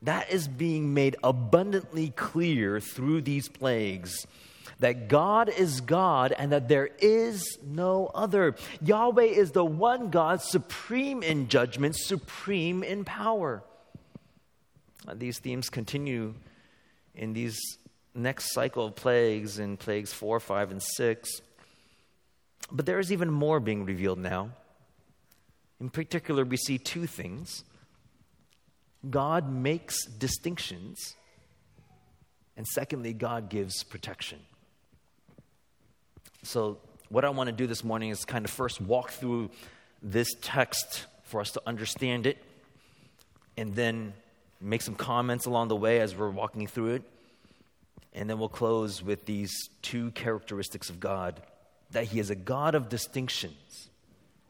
That 0.04 0.30
is 0.30 0.48
being 0.48 0.94
made 0.94 1.16
abundantly 1.24 2.10
clear 2.10 2.80
through 2.80 3.22
these 3.22 3.48
plagues 3.48 4.26
that 4.80 5.08
God 5.08 5.48
is 5.48 5.80
God 5.80 6.32
and 6.32 6.52
that 6.52 6.68
there 6.68 6.90
is 6.98 7.58
no 7.64 8.10
other. 8.14 8.54
Yahweh 8.82 9.24
is 9.24 9.52
the 9.52 9.64
one 9.64 10.10
God, 10.10 10.42
supreme 10.42 11.22
in 11.22 11.48
judgment, 11.48 11.96
supreme 11.96 12.82
in 12.82 13.04
power. 13.04 13.62
These 15.14 15.38
themes 15.38 15.70
continue 15.70 16.34
in 17.14 17.32
these 17.32 17.58
next 18.14 18.52
cycle 18.52 18.86
of 18.86 18.96
plagues 18.96 19.58
in 19.58 19.76
plagues 19.76 20.12
4, 20.12 20.40
5, 20.40 20.70
and 20.72 20.82
6. 20.82 21.40
But 22.70 22.86
there 22.86 22.98
is 22.98 23.12
even 23.12 23.30
more 23.30 23.60
being 23.60 23.84
revealed 23.84 24.18
now. 24.18 24.50
In 25.80 25.90
particular, 25.90 26.44
we 26.44 26.56
see 26.56 26.78
two 26.78 27.06
things 27.06 27.64
God 29.10 29.50
makes 29.50 30.06
distinctions, 30.06 31.16
and 32.56 32.66
secondly, 32.66 33.12
God 33.12 33.48
gives 33.48 33.82
protection. 33.82 34.38
So, 36.42 36.78
what 37.08 37.24
I 37.24 37.30
want 37.30 37.48
to 37.48 37.52
do 37.52 37.66
this 37.66 37.84
morning 37.84 38.10
is 38.10 38.24
kind 38.24 38.44
of 38.44 38.50
first 38.50 38.80
walk 38.80 39.10
through 39.10 39.50
this 40.02 40.28
text 40.40 41.06
for 41.24 41.40
us 41.40 41.50
to 41.52 41.62
understand 41.66 42.26
it, 42.26 42.38
and 43.56 43.74
then 43.74 44.14
make 44.60 44.82
some 44.82 44.94
comments 44.94 45.46
along 45.46 45.68
the 45.68 45.76
way 45.76 46.00
as 46.00 46.14
we're 46.14 46.30
walking 46.30 46.66
through 46.66 46.94
it. 46.94 47.02
And 48.12 48.30
then 48.30 48.38
we'll 48.38 48.48
close 48.48 49.02
with 49.02 49.26
these 49.26 49.52
two 49.82 50.12
characteristics 50.12 50.88
of 50.88 51.00
God 51.00 51.42
that 51.90 52.04
He 52.04 52.20
is 52.20 52.30
a 52.30 52.34
God 52.34 52.74
of 52.74 52.88
distinctions, 52.88 53.88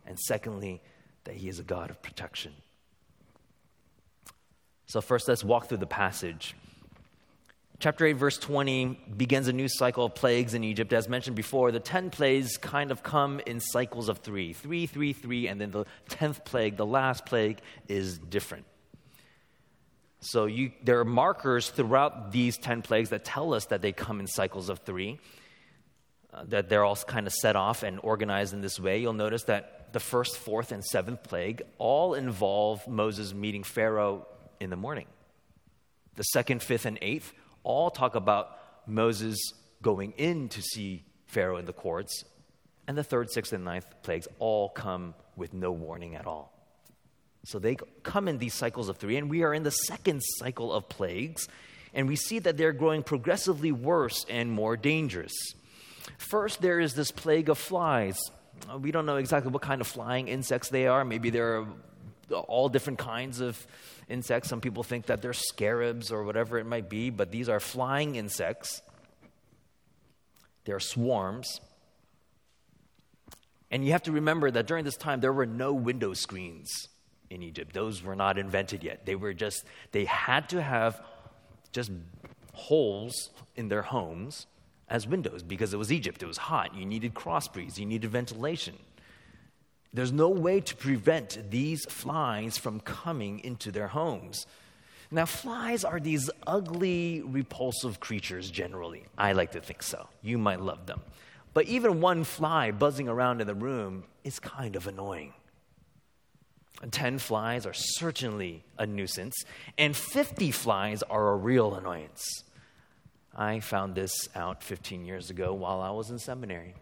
and 0.07 0.19
secondly, 0.19 0.83
that 1.25 1.35
He 1.35 1.49
is 1.49 1.59
a 1.59 1.63
God 1.63 1.91
of 1.91 2.03
protection. 2.03 2.53
So, 4.87 5.00
first, 5.00 5.29
let's 5.29 5.45
walk 5.45 5.69
through 5.69 5.79
the 5.79 5.87
passage. 5.87 6.55
Chapter 7.81 8.07
8, 8.07 8.12
verse 8.12 8.38
20 8.38 8.99
begins 9.17 9.49
a 9.49 9.53
new 9.53 9.69
cycle 9.69 10.07
of 10.07 10.14
plagues 10.14 10.55
in 10.55 10.62
Egypt. 10.62 10.93
As 10.93 11.09
mentioned 11.09 11.37
before, 11.37 11.73
the 11.73 11.81
10 11.81 12.11
plagues 12.11 12.57
kind 12.57 12.91
of 12.91 13.03
come 13.03 13.41
in 13.47 13.61
cycles 13.61 14.09
of 14.09 14.19
three 14.19 14.53
three, 14.53 14.87
three, 14.87 15.12
three, 15.12 15.49
and 15.49 15.61
then 15.61 15.71
the 15.71 15.85
10th 16.09 16.45
plague, 16.45 16.76
the 16.76 16.87
last 16.87 17.26
plague, 17.26 17.59
is 17.88 18.19
different. 18.19 18.64
So 20.21 20.47
you, 20.47 20.73
there 20.83 21.00
are 21.00 21.05
markers 21.05 21.69
throughout 21.69 22.33
these 22.33 22.57
10 22.57 22.83
plagues 22.83 23.11
that 23.11 23.25
tell 23.25 23.53
us 23.53 23.67
that 23.67 23.83
they 23.83 23.93
come 23.93 24.21
in 24.21 24.26
cycles 24.26 24.71
of 24.71 24.79
three, 24.79 25.19
uh, 26.33 26.45
that 26.49 26.69
they're 26.69 26.85
all 26.85 26.97
kind 26.97 27.26
of 27.26 27.33
set 27.33 27.57
off 27.57 27.83
and 27.83 28.00
organized 28.03 28.55
in 28.55 28.62
this 28.62 28.81
way. 28.81 28.99
You'll 29.00 29.12
notice 29.12 29.45
that 29.45 29.93
the 29.93 30.00
first, 30.00 30.37
fourth, 30.38 30.73
and 30.73 30.83
seventh 30.83 31.23
plague 31.25 31.62
all 31.76 32.14
involve 32.14 32.87
Moses 32.88 33.35
meeting 33.35 33.64
Pharaoh 33.64 34.26
in 34.61 34.71
the 34.71 34.77
morning. 34.77 35.07
The 36.17 36.23
second, 36.23 36.63
fifth, 36.63 36.87
and 36.87 36.99
eighth 37.03 37.33
all 37.63 37.91
talk 37.91 38.15
about 38.15 38.59
Moses 38.87 39.39
going 39.83 40.13
in 40.13 40.49
to 40.51 40.63
see 40.63 41.05
Pharaoh 41.27 41.57
in 41.57 41.65
the 41.65 41.73
courts. 41.73 42.25
And 42.87 42.97
the 42.99 43.05
third, 43.05 43.31
sixth, 43.31 43.53
and 43.53 43.65
ninth 43.65 43.87
plagues 44.03 44.29
all 44.39 44.69
come 44.69 45.15
with 45.37 45.55
no 45.55 45.73
warning 45.73 46.15
at 46.15 46.27
all. 46.27 46.53
So 47.45 47.59
they 47.59 47.77
come 48.03 48.29
in 48.29 48.39
these 48.39 48.55
cycles 48.55 48.89
of 48.89 48.97
three, 48.97 49.17
and 49.17 49.29
we 49.29 49.43
are 49.43 49.53
in 49.53 49.63
the 49.63 49.71
second 49.71 50.23
cycle 50.39 50.73
of 50.73 50.89
plagues, 50.89 51.49
and 51.93 52.09
we 52.09 52.17
see 52.17 52.39
that 52.39 52.57
they're 52.57 52.73
growing 52.73 53.03
progressively 53.03 53.73
worse 53.73 54.25
and 54.29 54.51
more 54.51 54.77
dangerous. 54.77 55.33
First, 56.19 56.63
there 56.63 56.81
is 56.81 56.95
this 56.95 57.11
plague 57.11 57.49
of 57.49 57.59
flies. 57.59 58.19
We 58.79 58.93
don't 58.93 59.07
know 59.07 59.17
exactly 59.17 59.51
what 59.51 59.63
kind 59.63 59.81
of 59.81 59.87
flying 59.87 60.29
insects 60.29 60.69
they 60.69 60.87
are. 60.87 61.05
Maybe 61.05 61.31
they're 61.31 61.67
all 62.31 62.69
different 62.69 62.99
kinds 62.99 63.40
of 63.40 63.66
insects. 64.09 64.49
Some 64.49 64.61
people 64.61 64.83
think 64.83 65.07
that 65.07 65.23
they're 65.23 65.33
scarabs 65.33 66.11
or 66.11 66.25
whatever 66.25 66.59
it 66.59 66.66
might 66.66 66.88
be, 66.88 67.11
but 67.11 67.31
these 67.31 67.49
are 67.49 67.61
flying 67.61 68.16
insects. 68.16 68.83
They're 70.64 70.81
swarms. 70.81 71.61
And 73.71 73.85
you 73.85 73.93
have 73.93 74.04
to 74.04 74.12
remember 74.12 74.50
that 74.50 74.66
during 74.66 74.85
this 74.85 74.97
time, 74.97 75.21
there 75.21 75.33
were 75.33 75.47
no 75.47 75.73
window 75.73 76.14
screens 76.14 76.88
in 77.31 77.43
Egypt. 77.43 77.75
Those 77.75 78.02
were 78.02 78.16
not 78.16 78.38
invented 78.38 78.85
yet. 78.85 79.04
They 79.04 79.16
were 79.16 79.35
just, 79.35 79.64
they 79.93 80.04
had 80.04 80.49
to 80.50 80.62
have 80.62 81.02
just 81.73 81.90
holes 82.52 83.31
in 83.57 83.69
their 83.69 83.83
homes 83.83 84.47
as 84.88 85.07
windows 85.07 85.43
because 85.43 85.75
it 85.75 85.76
was 85.76 85.90
Egypt. 85.93 86.23
It 86.23 86.26
was 86.26 86.37
hot. 86.37 86.75
You 86.75 86.87
needed 86.87 87.14
cross 87.14 87.49
breeze, 87.49 87.78
you 87.78 87.87
needed 87.87 88.11
ventilation. 88.11 88.76
There's 89.95 90.13
no 90.13 90.29
way 90.29 90.61
to 90.61 90.77
prevent 90.77 91.51
these 91.51 91.85
flies 91.87 92.59
from 92.59 92.81
coming 92.81 93.39
into 93.39 93.71
their 93.71 93.89
homes. 93.89 94.47
Now, 95.11 95.25
flies 95.25 95.85
are 95.85 96.01
these 96.01 96.29
ugly, 96.47 97.23
repulsive 97.23 98.01
creatures 98.01 98.51
generally. 98.51 99.05
I 99.17 99.33
like 99.33 99.53
to 99.53 99.61
think 99.61 99.85
so. 99.85 100.09
You 100.21 100.37
might 100.37 100.61
love 100.61 100.87
them. 100.87 101.01
But 101.55 101.67
even 101.67 102.01
one 102.01 102.25
fly 102.25 102.73
buzzing 102.73 103.09
around 103.09 103.41
in 103.41 103.47
the 103.47 103.55
room 103.55 104.03
is 104.25 104.41
kind 104.41 104.75
of 104.75 104.89
annoying. 104.89 105.33
10 106.91 107.19
flies 107.19 107.65
are 107.65 107.73
certainly 107.73 108.65
a 108.77 108.87
nuisance, 108.87 109.37
and 109.79 109.97
50 109.97 110.51
flies 110.51 111.05
are 111.05 111.33
a 111.33 111.37
real 111.37 111.77
annoyance. 111.77 112.43
I 113.35 113.61
found 113.61 113.95
this 113.95 114.29
out 114.35 114.63
15 114.63 115.05
years 115.05 115.31
ago 115.31 115.55
while 115.55 115.81
I 115.81 115.91
was 115.91 116.11
in 116.11 116.19
seminary. 116.19 116.75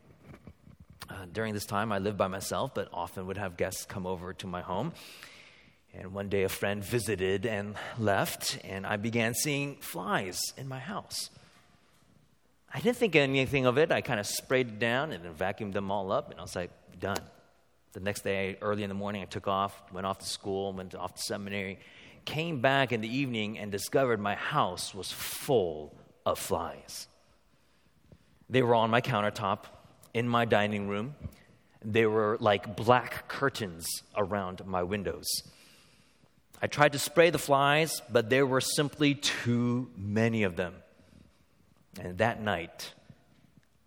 Uh, 1.08 1.26
during 1.32 1.54
this 1.54 1.66
time, 1.66 1.92
I 1.92 1.98
lived 1.98 2.16
by 2.16 2.28
myself, 2.28 2.74
but 2.74 2.88
often 2.92 3.26
would 3.26 3.38
have 3.38 3.56
guests 3.56 3.84
come 3.84 4.06
over 4.06 4.32
to 4.34 4.46
my 4.46 4.60
home. 4.60 4.92
And 5.94 6.14
one 6.14 6.28
day, 6.28 6.44
a 6.44 6.48
friend 6.48 6.82
visited 6.82 7.44
and 7.44 7.74
left, 7.98 8.58
and 8.64 8.86
I 8.86 8.96
began 8.96 9.34
seeing 9.34 9.76
flies 9.76 10.40
in 10.56 10.68
my 10.68 10.78
house. 10.78 11.28
I 12.72 12.80
didn't 12.80 12.96
think 12.96 13.14
anything 13.16 13.66
of 13.66 13.76
it. 13.76 13.92
I 13.92 14.00
kind 14.00 14.18
of 14.18 14.26
sprayed 14.26 14.68
it 14.68 14.78
down 14.78 15.12
and 15.12 15.22
then 15.22 15.34
vacuumed 15.34 15.74
them 15.74 15.90
all 15.90 16.10
up, 16.10 16.30
and 16.30 16.38
I 16.38 16.42
was 16.42 16.56
like, 16.56 16.70
done. 16.98 17.20
The 17.92 18.00
next 18.00 18.22
day, 18.22 18.56
early 18.62 18.84
in 18.84 18.88
the 18.88 18.94
morning, 18.94 19.20
I 19.20 19.26
took 19.26 19.46
off, 19.46 19.82
went 19.92 20.06
off 20.06 20.18
to 20.20 20.26
school, 20.26 20.72
went 20.72 20.94
off 20.94 21.14
to 21.14 21.22
seminary, 21.22 21.78
came 22.24 22.62
back 22.62 22.92
in 22.92 23.02
the 23.02 23.14
evening 23.14 23.58
and 23.58 23.70
discovered 23.70 24.18
my 24.18 24.34
house 24.34 24.94
was 24.94 25.12
full 25.12 25.94
of 26.24 26.38
flies. 26.38 27.08
They 28.48 28.62
were 28.62 28.74
on 28.74 28.88
my 28.88 29.02
countertop, 29.02 29.64
in 30.14 30.28
my 30.28 30.44
dining 30.44 30.88
room. 30.88 31.14
They 31.84 32.06
were 32.06 32.36
like 32.40 32.76
black 32.76 33.28
curtains 33.28 33.86
around 34.16 34.64
my 34.66 34.82
windows. 34.82 35.26
I 36.60 36.68
tried 36.68 36.92
to 36.92 36.98
spray 36.98 37.30
the 37.30 37.38
flies, 37.38 38.00
but 38.10 38.30
there 38.30 38.46
were 38.46 38.60
simply 38.60 39.14
too 39.16 39.90
many 39.96 40.44
of 40.44 40.54
them. 40.54 40.74
And 42.00 42.18
that 42.18 42.40
night, 42.40 42.92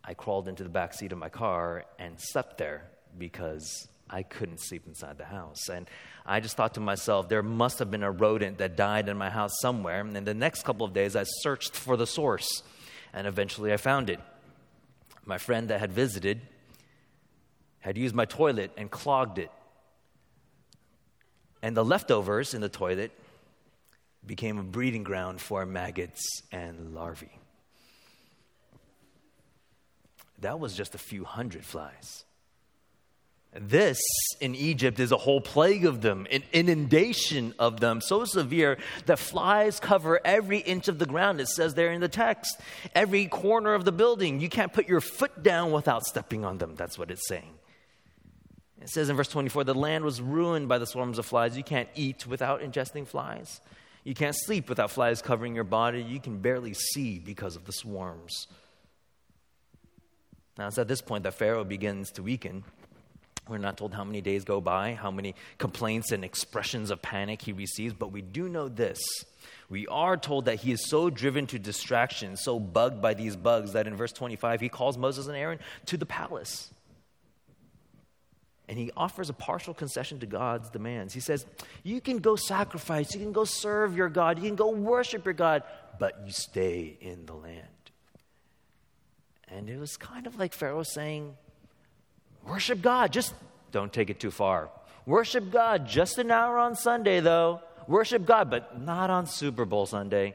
I 0.03 0.13
crawled 0.13 0.47
into 0.47 0.63
the 0.63 0.69
back 0.69 0.93
seat 0.93 1.11
of 1.11 1.17
my 1.17 1.29
car 1.29 1.85
and 1.97 2.19
slept 2.19 2.57
there 2.57 2.83
because 3.17 3.87
I 4.09 4.23
couldn't 4.23 4.59
sleep 4.59 4.83
inside 4.87 5.17
the 5.17 5.25
house. 5.25 5.69
And 5.69 5.89
I 6.25 6.39
just 6.39 6.57
thought 6.57 6.75
to 6.75 6.79
myself, 6.79 7.29
there 7.29 7.41
must 7.41 7.79
have 7.79 7.89
been 7.89 8.03
a 8.03 8.11
rodent 8.11 8.57
that 8.59 8.75
died 8.75 9.09
in 9.09 9.17
my 9.17 9.29
house 9.29 9.53
somewhere. 9.61 10.01
And 10.01 10.27
the 10.27 10.33
next 10.33 10.63
couple 10.63 10.85
of 10.85 10.93
days, 10.93 11.15
I 11.15 11.23
searched 11.23 11.75
for 11.75 11.97
the 11.97 12.05
source. 12.05 12.61
And 13.13 13.25
eventually, 13.25 13.73
I 13.73 13.77
found 13.77 14.09
it. 14.09 14.19
My 15.25 15.37
friend 15.37 15.69
that 15.69 15.79
had 15.79 15.91
visited 15.91 16.41
had 17.79 17.97
used 17.97 18.15
my 18.15 18.25
toilet 18.25 18.71
and 18.77 18.89
clogged 18.89 19.37
it. 19.37 19.51
And 21.61 21.75
the 21.75 21.85
leftovers 21.85 22.53
in 22.53 22.61
the 22.61 22.69
toilet 22.69 23.11
became 24.25 24.57
a 24.59 24.63
breeding 24.63 25.03
ground 25.03 25.41
for 25.41 25.65
maggots 25.65 26.41
and 26.51 26.93
larvae. 26.93 27.39
That 30.39 30.59
was 30.59 30.75
just 30.75 30.95
a 30.95 30.99
few 30.99 31.23
hundred 31.23 31.65
flies. 31.65 32.24
This 33.57 33.99
in 34.41 34.53
Egypt 34.53 34.99
is 34.99 35.13
a 35.13 35.17
whole 35.17 35.39
plague 35.39 35.85
of 35.85 36.01
them, 36.01 36.27
an 36.29 36.43
inundation 36.51 37.53
of 37.57 37.79
them, 37.79 38.01
so 38.01 38.25
severe 38.25 38.77
that 39.05 39.17
flies 39.17 39.79
cover 39.79 40.19
every 40.25 40.59
inch 40.59 40.89
of 40.89 40.99
the 40.99 41.05
ground. 41.05 41.39
It 41.39 41.47
says 41.47 41.73
there 41.73 41.93
in 41.93 42.01
the 42.01 42.09
text. 42.09 42.59
Every 42.93 43.27
corner 43.27 43.73
of 43.73 43.85
the 43.85 43.93
building. 43.93 44.41
You 44.41 44.49
can't 44.49 44.73
put 44.73 44.89
your 44.89 44.99
foot 44.99 45.41
down 45.41 45.71
without 45.71 46.03
stepping 46.05 46.43
on 46.43 46.57
them. 46.57 46.75
That's 46.75 46.99
what 46.99 47.09
it's 47.09 47.27
saying. 47.29 47.53
It 48.81 48.89
says 48.89 49.07
in 49.07 49.15
verse 49.15 49.29
24 49.29 49.63
the 49.63 49.73
land 49.73 50.03
was 50.03 50.21
ruined 50.21 50.67
by 50.67 50.77
the 50.77 50.85
swarms 50.85 51.17
of 51.17 51.25
flies. 51.25 51.55
You 51.55 51.63
can't 51.63 51.89
eat 51.95 52.27
without 52.27 52.59
ingesting 52.59 53.07
flies. 53.07 53.61
You 54.03 54.13
can't 54.13 54.35
sleep 54.37 54.67
without 54.67 54.91
flies 54.91 55.21
covering 55.21 55.55
your 55.55 55.63
body. 55.63 56.03
You 56.03 56.19
can 56.19 56.39
barely 56.39 56.73
see 56.73 57.19
because 57.19 57.55
of 57.55 57.63
the 57.63 57.71
swarms. 57.71 58.47
Now, 60.57 60.67
it's 60.67 60.77
at 60.77 60.89
this 60.89 61.01
point 61.01 61.23
that 61.23 61.33
Pharaoh 61.33 61.63
begins 61.63 62.11
to 62.11 62.23
weaken. 62.23 62.65
We're 63.47 63.57
not 63.59 63.77
told 63.77 63.93
how 63.93 64.03
many 64.03 64.21
days 64.21 64.43
go 64.43 64.59
by, 64.59 64.95
how 64.95 65.11
many 65.11 65.35
complaints 65.57 66.11
and 66.11 66.25
expressions 66.25 66.89
of 66.89 67.01
panic 67.01 67.41
he 67.41 67.51
receives, 67.51 67.93
but 67.93 68.11
we 68.11 68.21
do 68.21 68.49
know 68.49 68.67
this. 68.67 68.99
We 69.69 69.87
are 69.87 70.17
told 70.17 70.45
that 70.45 70.55
he 70.55 70.71
is 70.71 70.87
so 70.87 71.09
driven 71.09 71.45
to 71.47 71.59
distraction, 71.59 72.37
so 72.37 72.59
bugged 72.59 73.01
by 73.01 73.13
these 73.13 73.35
bugs, 73.35 73.73
that 73.73 73.87
in 73.87 73.95
verse 73.95 74.11
25 74.11 74.61
he 74.61 74.69
calls 74.69 74.97
Moses 74.97 75.27
and 75.27 75.35
Aaron 75.35 75.59
to 75.87 75.97
the 75.97 76.05
palace. 76.05 76.71
And 78.67 78.79
he 78.79 78.91
offers 78.97 79.29
a 79.29 79.33
partial 79.33 79.75
concession 79.75 80.19
to 80.21 80.25
God's 80.25 80.71
demands. 80.71 81.13
He 81.13 81.19
says, 81.19 81.45
You 81.83 82.01
can 82.01 82.17
go 82.17 82.35
sacrifice, 82.35 83.13
you 83.13 83.19
can 83.19 83.31
go 83.31 83.45
serve 83.45 83.95
your 83.95 84.09
God, 84.09 84.39
you 84.39 84.45
can 84.45 84.55
go 84.55 84.69
worship 84.69 85.23
your 85.25 85.35
God, 85.35 85.61
but 85.99 86.19
you 86.25 86.31
stay 86.31 86.97
in 86.99 87.27
the 87.27 87.33
land. 87.33 87.67
And 89.47 89.69
it 89.69 89.79
was 89.79 89.97
kind 89.97 90.25
of 90.25 90.39
like 90.39 90.53
Pharaoh 90.53 90.81
saying, 90.81 91.35
Worship 92.45 92.81
God, 92.81 93.11
just 93.11 93.33
don't 93.71 93.91
take 93.91 94.09
it 94.09 94.19
too 94.19 94.31
far. 94.31 94.69
Worship 95.05 95.51
God 95.51 95.87
just 95.87 96.17
an 96.17 96.31
hour 96.31 96.57
on 96.57 96.75
Sunday, 96.75 97.19
though. 97.19 97.61
Worship 97.87 98.25
God, 98.25 98.49
but 98.49 98.81
not 98.81 99.09
on 99.09 99.27
Super 99.27 99.65
Bowl 99.65 99.85
Sunday. 99.85 100.33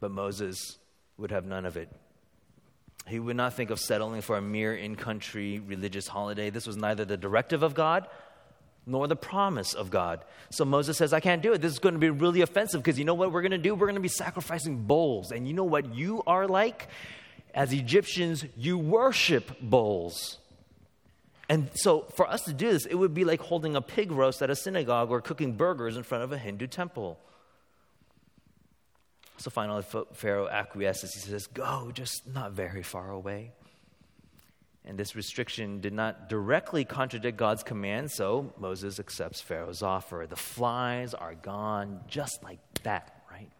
But 0.00 0.10
Moses 0.10 0.78
would 1.16 1.30
have 1.30 1.44
none 1.44 1.66
of 1.66 1.76
it. 1.76 1.88
He 3.06 3.18
would 3.18 3.36
not 3.36 3.54
think 3.54 3.70
of 3.70 3.78
settling 3.78 4.22
for 4.22 4.36
a 4.36 4.42
mere 4.42 4.74
in 4.74 4.96
country 4.96 5.60
religious 5.60 6.08
holiday. 6.08 6.50
This 6.50 6.66
was 6.66 6.76
neither 6.76 7.04
the 7.04 7.16
directive 7.16 7.62
of 7.62 7.74
God 7.74 8.08
nor 8.86 9.06
the 9.08 9.16
promise 9.16 9.74
of 9.74 9.90
God. 9.90 10.24
So 10.50 10.64
Moses 10.64 10.98
says, 10.98 11.12
I 11.12 11.20
can't 11.20 11.42
do 11.42 11.52
it. 11.52 11.60
This 11.60 11.72
is 11.72 11.78
going 11.78 11.94
to 11.94 11.98
be 11.98 12.10
really 12.10 12.42
offensive 12.42 12.82
because 12.82 12.98
you 12.98 13.04
know 13.04 13.14
what 13.14 13.32
we're 13.32 13.42
going 13.42 13.52
to 13.52 13.58
do? 13.58 13.74
We're 13.74 13.86
going 13.86 13.94
to 13.94 14.00
be 14.00 14.08
sacrificing 14.08 14.84
bulls. 14.84 15.32
And 15.32 15.46
you 15.48 15.54
know 15.54 15.64
what 15.64 15.94
you 15.94 16.22
are 16.26 16.46
like? 16.46 16.88
As 17.54 17.72
Egyptians, 17.72 18.44
you 18.56 18.76
worship 18.76 19.60
bulls. 19.60 20.38
And 21.48 21.70
so 21.74 22.06
for 22.16 22.28
us 22.28 22.42
to 22.42 22.52
do 22.52 22.70
this, 22.70 22.84
it 22.84 22.96
would 22.96 23.14
be 23.14 23.24
like 23.24 23.40
holding 23.40 23.76
a 23.76 23.80
pig 23.80 24.10
roast 24.10 24.42
at 24.42 24.50
a 24.50 24.56
synagogue 24.56 25.10
or 25.10 25.20
cooking 25.20 25.52
burgers 25.52 25.96
in 25.96 26.02
front 26.02 26.24
of 26.24 26.32
a 26.32 26.38
Hindu 26.38 26.66
temple. 26.66 27.18
So 29.36 29.50
finally, 29.50 29.84
Pharaoh 30.14 30.48
acquiesces. 30.48 31.14
He 31.14 31.20
says, 31.20 31.46
Go, 31.46 31.90
just 31.92 32.26
not 32.26 32.52
very 32.52 32.82
far 32.82 33.10
away. 33.10 33.52
And 34.84 34.98
this 34.98 35.16
restriction 35.16 35.80
did 35.80 35.92
not 35.92 36.28
directly 36.28 36.84
contradict 36.84 37.38
God's 37.38 37.62
command, 37.62 38.10
so 38.10 38.52
Moses 38.58 39.00
accepts 39.00 39.40
Pharaoh's 39.40 39.82
offer. 39.82 40.26
The 40.28 40.36
flies 40.36 41.14
are 41.14 41.34
gone 41.34 42.00
just 42.06 42.42
like 42.42 42.58
that, 42.82 43.22
right? 43.30 43.50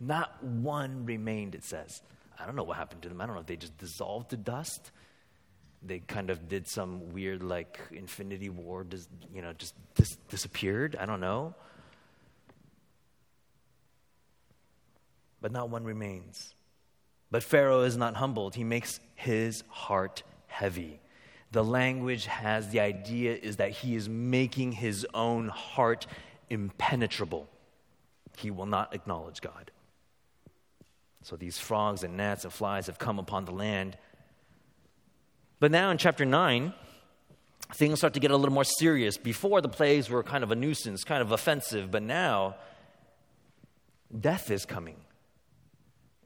Not 0.00 0.42
one 0.42 1.04
remained, 1.04 1.54
it 1.54 1.64
says. 1.64 2.00
I 2.38 2.46
don't 2.46 2.56
know 2.56 2.62
what 2.62 2.76
happened 2.76 3.02
to 3.02 3.08
them. 3.08 3.20
I 3.20 3.26
don't 3.26 3.34
know 3.34 3.40
if 3.40 3.46
they 3.46 3.56
just 3.56 3.76
dissolved 3.78 4.30
to 4.30 4.36
dust. 4.36 4.90
They 5.82 6.00
kind 6.00 6.30
of 6.30 6.48
did 6.48 6.68
some 6.68 7.12
weird, 7.12 7.42
like, 7.42 7.78
infinity 7.92 8.50
war, 8.50 8.84
dis, 8.84 9.08
you 9.32 9.42
know, 9.42 9.52
just 9.52 9.74
dis- 9.94 10.18
disappeared. 10.28 10.96
I 10.98 11.06
don't 11.06 11.20
know. 11.20 11.54
But 15.40 15.52
not 15.52 15.70
one 15.70 15.84
remains. 15.84 16.54
But 17.30 17.42
Pharaoh 17.42 17.82
is 17.82 17.96
not 17.96 18.16
humbled. 18.16 18.54
He 18.54 18.64
makes 18.64 19.00
his 19.14 19.62
heart 19.68 20.22
heavy. 20.46 21.00
The 21.52 21.64
language 21.64 22.26
has 22.26 22.70
the 22.70 22.80
idea 22.80 23.34
is 23.34 23.56
that 23.56 23.70
he 23.70 23.94
is 23.94 24.08
making 24.08 24.72
his 24.72 25.06
own 25.14 25.48
heart 25.48 26.06
impenetrable. 26.50 27.48
He 28.36 28.50
will 28.50 28.66
not 28.66 28.94
acknowledge 28.94 29.40
God. 29.40 29.70
So 31.26 31.34
these 31.34 31.58
frogs 31.58 32.04
and 32.04 32.16
gnats 32.16 32.44
and 32.44 32.52
flies 32.52 32.86
have 32.86 33.00
come 33.00 33.18
upon 33.18 33.46
the 33.46 33.50
land. 33.50 33.98
But 35.58 35.72
now 35.72 35.90
in 35.90 35.98
chapter 35.98 36.24
9, 36.24 36.72
things 37.74 37.98
start 37.98 38.14
to 38.14 38.20
get 38.20 38.30
a 38.30 38.36
little 38.36 38.54
more 38.54 38.62
serious. 38.62 39.18
Before, 39.18 39.60
the 39.60 39.68
plagues 39.68 40.08
were 40.08 40.22
kind 40.22 40.44
of 40.44 40.52
a 40.52 40.54
nuisance, 40.54 41.02
kind 41.02 41.22
of 41.22 41.32
offensive, 41.32 41.90
but 41.90 42.04
now 42.04 42.54
death 44.16 44.52
is 44.52 44.64
coming. 44.64 44.98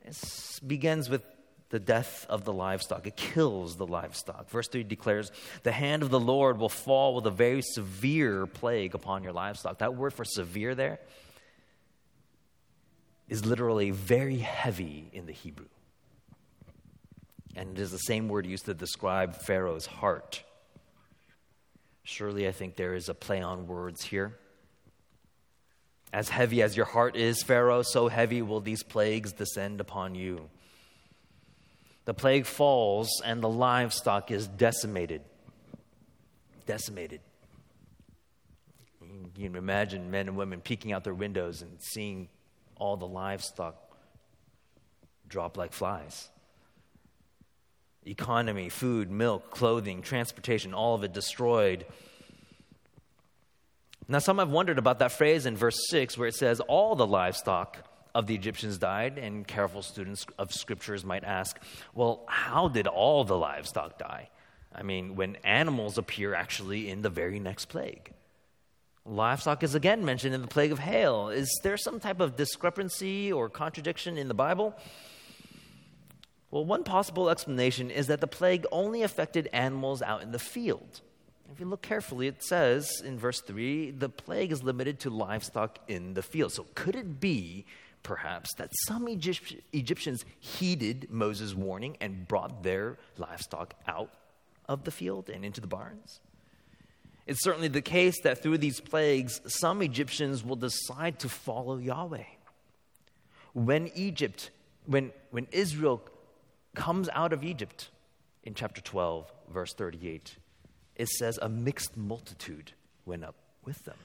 It 0.04 0.18
begins 0.66 1.08
with 1.08 1.24
the 1.70 1.80
death 1.80 2.26
of 2.28 2.44
the 2.44 2.52
livestock. 2.52 3.06
It 3.06 3.16
kills 3.16 3.76
the 3.76 3.86
livestock. 3.86 4.50
Verse 4.50 4.68
3 4.68 4.82
declares, 4.82 5.32
The 5.62 5.72
hand 5.72 6.02
of 6.02 6.10
the 6.10 6.20
Lord 6.20 6.58
will 6.58 6.68
fall 6.68 7.14
with 7.14 7.24
a 7.24 7.30
very 7.30 7.62
severe 7.62 8.46
plague 8.46 8.94
upon 8.94 9.22
your 9.24 9.32
livestock. 9.32 9.78
That 9.78 9.96
word 9.96 10.12
for 10.12 10.26
severe 10.26 10.74
there 10.74 10.98
is 13.30 13.46
literally 13.46 13.92
very 13.92 14.38
heavy 14.38 15.08
in 15.12 15.24
the 15.24 15.32
Hebrew. 15.32 15.68
And 17.54 17.78
it 17.78 17.80
is 17.80 17.92
the 17.92 17.98
same 17.98 18.28
word 18.28 18.44
used 18.44 18.64
to 18.64 18.74
describe 18.74 19.36
Pharaoh's 19.36 19.86
heart. 19.86 20.42
Surely, 22.02 22.48
I 22.48 22.52
think 22.52 22.74
there 22.74 22.94
is 22.94 23.08
a 23.08 23.14
play 23.14 23.40
on 23.40 23.68
words 23.68 24.02
here. 24.02 24.36
As 26.12 26.28
heavy 26.28 26.60
as 26.60 26.76
your 26.76 26.86
heart 26.86 27.14
is, 27.14 27.40
Pharaoh, 27.44 27.82
so 27.82 28.08
heavy 28.08 28.42
will 28.42 28.60
these 28.60 28.82
plagues 28.82 29.32
descend 29.32 29.80
upon 29.80 30.16
you. 30.16 30.50
The 32.06 32.14
plague 32.14 32.46
falls, 32.46 33.08
and 33.24 33.40
the 33.40 33.48
livestock 33.48 34.32
is 34.32 34.48
decimated. 34.48 35.22
Decimated. 36.66 37.20
You 39.36 39.48
can 39.48 39.56
imagine 39.56 40.10
men 40.10 40.26
and 40.26 40.36
women 40.36 40.60
peeking 40.60 40.92
out 40.92 41.04
their 41.04 41.14
windows 41.14 41.62
and 41.62 41.76
seeing 41.80 42.28
all 42.80 42.96
the 42.96 43.06
livestock 43.06 43.76
drop 45.28 45.56
like 45.56 45.72
flies. 45.72 46.28
Economy, 48.04 48.68
food, 48.68 49.10
milk, 49.10 49.50
clothing, 49.50 50.02
transportation, 50.02 50.74
all 50.74 50.94
of 50.94 51.04
it 51.04 51.12
destroyed. 51.12 51.86
Now, 54.08 54.18
some 54.18 54.38
have 54.38 54.50
wondered 54.50 54.78
about 54.78 54.98
that 54.98 55.12
phrase 55.12 55.46
in 55.46 55.56
verse 55.56 55.78
6 55.90 56.18
where 56.18 56.26
it 56.26 56.34
says, 56.34 56.60
All 56.60 56.96
the 56.96 57.06
livestock 57.06 57.78
of 58.14 58.26
the 58.26 58.34
Egyptians 58.34 58.78
died, 58.78 59.18
and 59.18 59.46
careful 59.46 59.82
students 59.82 60.26
of 60.38 60.52
scriptures 60.52 61.04
might 61.04 61.24
ask, 61.24 61.58
well, 61.94 62.24
how 62.26 62.68
did 62.68 62.86
all 62.86 63.24
the 63.24 63.36
livestock 63.36 63.98
die? 63.98 64.28
I 64.74 64.82
mean, 64.82 65.16
when 65.16 65.36
animals 65.44 65.98
appear 65.98 66.34
actually 66.34 66.90
in 66.90 67.02
the 67.02 67.10
very 67.10 67.38
next 67.38 67.66
plague. 67.66 68.12
Livestock 69.10 69.64
is 69.64 69.74
again 69.74 70.04
mentioned 70.04 70.34
in 70.34 70.40
the 70.40 70.46
plague 70.46 70.70
of 70.70 70.78
hail. 70.78 71.28
Is 71.28 71.50
there 71.64 71.76
some 71.76 71.98
type 71.98 72.20
of 72.20 72.36
discrepancy 72.36 73.32
or 73.32 73.48
contradiction 73.48 74.16
in 74.16 74.28
the 74.28 74.34
Bible? 74.34 74.74
Well, 76.52 76.64
one 76.64 76.84
possible 76.84 77.28
explanation 77.28 77.90
is 77.90 78.06
that 78.06 78.20
the 78.20 78.26
plague 78.26 78.66
only 78.70 79.02
affected 79.02 79.48
animals 79.52 80.00
out 80.00 80.22
in 80.22 80.30
the 80.30 80.38
field. 80.38 81.00
If 81.52 81.58
you 81.58 81.66
look 81.66 81.82
carefully, 81.82 82.28
it 82.28 82.44
says 82.44 83.02
in 83.04 83.18
verse 83.18 83.40
3 83.40 83.90
the 83.90 84.08
plague 84.08 84.52
is 84.52 84.62
limited 84.62 85.00
to 85.00 85.10
livestock 85.10 85.80
in 85.88 86.14
the 86.14 86.22
field. 86.22 86.52
So, 86.52 86.66
could 86.74 86.94
it 86.94 87.18
be 87.20 87.66
perhaps, 88.02 88.54
that 88.54 88.70
some 88.86 89.08
Egypt- 89.08 89.56
Egyptians 89.72 90.24
heeded 90.38 91.08
Moses' 91.10 91.54
warning 91.54 91.96
and 92.00 92.26
brought 92.26 92.62
their 92.62 92.98
livestock 93.18 93.74
out 93.86 94.10
of 94.66 94.84
the 94.84 94.90
field 94.90 95.28
and 95.28 95.44
into 95.44 95.60
the 95.60 95.66
barns. 95.66 96.20
It's 97.26 97.42
certainly 97.42 97.68
the 97.68 97.82
case 97.82 98.20
that 98.22 98.42
through 98.42 98.58
these 98.58 98.80
plagues, 98.80 99.40
some 99.46 99.82
Egyptians 99.82 100.44
will 100.44 100.56
decide 100.56 101.18
to 101.20 101.28
follow 101.28 101.76
Yahweh. 101.76 102.24
When 103.52 103.90
Egypt, 103.94 104.50
when, 104.86 105.12
when 105.30 105.46
Israel 105.52 106.02
comes 106.74 107.08
out 107.12 107.32
of 107.32 107.44
Egypt 107.44 107.90
in 108.42 108.54
chapter 108.54 108.80
12, 108.80 109.30
verse 109.52 109.74
38, 109.74 110.36
it 110.96 111.08
says, 111.08 111.38
A 111.40 111.48
mixed 111.48 111.96
multitude 111.96 112.72
went 113.04 113.24
up 113.24 113.34
with 113.64 113.84
them. 113.84 113.96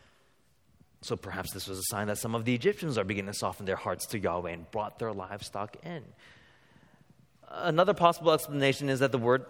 So 1.01 1.15
perhaps 1.15 1.51
this 1.51 1.67
was 1.67 1.78
a 1.78 1.84
sign 1.84 2.08
that 2.08 2.17
some 2.17 2.34
of 2.34 2.45
the 2.45 2.56
Egyptians 2.56 2.97
are 2.97 3.04
beginning 3.04 3.32
to 3.32 3.38
soften 3.38 3.65
their 3.65 3.75
hearts 3.75 4.08
to 4.08 4.19
Yahweh 4.19 4.51
and 4.51 4.71
brought 4.71 4.97
their 4.97 5.13
livestock 5.13 5.78
in. 5.84 6.04
Another 7.47 7.93
possible 7.93 8.32
explanation 8.32 8.89
is 8.89 8.99
that 9.01 9.12
the 9.12 9.19
word 9.19 9.45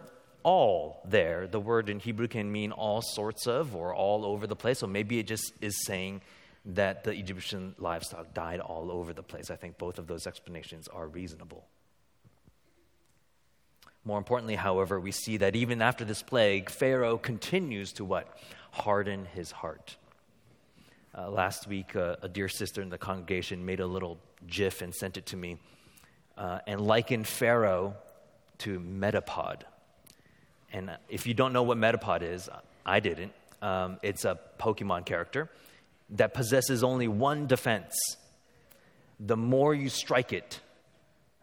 all 0.46 1.02
there, 1.06 1.48
the 1.48 1.60
word 1.60 1.90
in 1.90 2.00
Hebrew 2.00 2.28
can 2.28 2.52
mean 2.52 2.72
all 2.72 3.02
sorts 3.02 3.48
of 3.48 3.76
or 3.76 3.96
all 3.96 4.24
over 4.24 4.46
the 4.46 4.56
place. 4.56 4.78
So 4.78 4.86
maybe 4.86 5.18
it 5.18 5.26
just 5.26 5.52
is 5.60 5.84
saying 5.86 6.22
that 6.66 7.04
the 7.04 7.14
Egyptian 7.14 7.74
livestock 7.80 8.32
died 8.36 8.60
all 8.60 8.92
over 8.92 9.12
the 9.12 9.24
place. 9.24 9.50
I 9.50 9.56
think 9.56 9.80
both 9.80 9.98
of 9.98 10.06
those 10.06 10.28
explanations 10.28 10.88
are 10.88 11.08
reasonable. 11.08 11.66
More 14.04 14.20
importantly, 14.20 14.54
however, 14.54 15.00
we 15.00 15.12
see 15.12 15.38
that 15.38 15.56
even 15.56 15.82
after 15.82 16.06
this 16.06 16.22
plague, 16.22 16.70
Pharaoh 16.70 17.18
continues 17.18 17.92
to 17.94 18.06
what? 18.06 18.38
Harden 18.70 19.26
his 19.26 19.50
heart. 19.50 19.98
Uh, 21.18 21.32
last 21.32 21.66
week, 21.66 21.96
uh, 21.96 22.18
a 22.22 22.30
dear 22.30 22.50
sister 22.50 22.84
in 22.84 22.90
the 22.90 23.00
congregation 23.00 23.66
made 23.66 23.80
a 23.80 23.88
little 23.88 24.20
GIF 24.46 24.84
and 24.84 24.94
sent 24.94 25.18
it 25.18 25.26
to 25.28 25.38
me 25.38 25.58
uh, 26.38 26.60
and 26.68 26.82
likened 26.82 27.28
Pharaoh 27.28 27.96
to 28.60 28.80
Metapod. 28.80 29.64
And 30.76 30.90
uh, 30.90 30.98
if 31.08 31.26
you 31.26 31.34
don't 31.34 31.54
know 31.54 31.64
what 31.64 31.78
Metapod 31.78 32.22
is, 32.22 32.50
I 32.86 33.00
didn't. 33.00 33.32
Um, 33.62 33.98
it's 34.04 34.26
a 34.26 34.38
Pokemon 34.60 35.06
character 35.06 35.50
that 36.10 36.34
possesses 36.34 36.84
only 36.84 37.08
one 37.08 37.48
defense. 37.48 37.96
The 39.18 39.38
more 39.38 39.74
you 39.74 39.88
strike 39.88 40.34
it, 40.34 40.60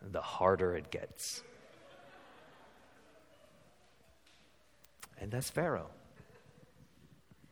the 0.02 0.20
harder 0.20 0.76
it 0.76 0.90
gets. 0.90 1.42
And 5.18 5.30
that's 5.30 5.48
Pharaoh 5.48 5.90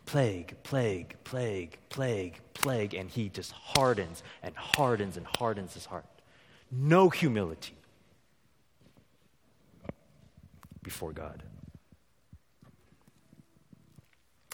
plague, 0.05 0.57
plague, 0.65 1.15
plague, 1.23 1.79
plague, 1.89 2.41
plague, 2.53 2.95
and 2.95 3.09
he 3.09 3.29
just 3.29 3.53
hardens 3.53 4.25
and 4.43 4.55
hardens 4.57 5.17
and 5.17 5.25
hardens 5.39 5.73
his 5.73 5.87
heart. 5.87 6.05
No 6.71 7.09
humility 7.09 7.77
before 10.83 11.13
God. 11.13 11.45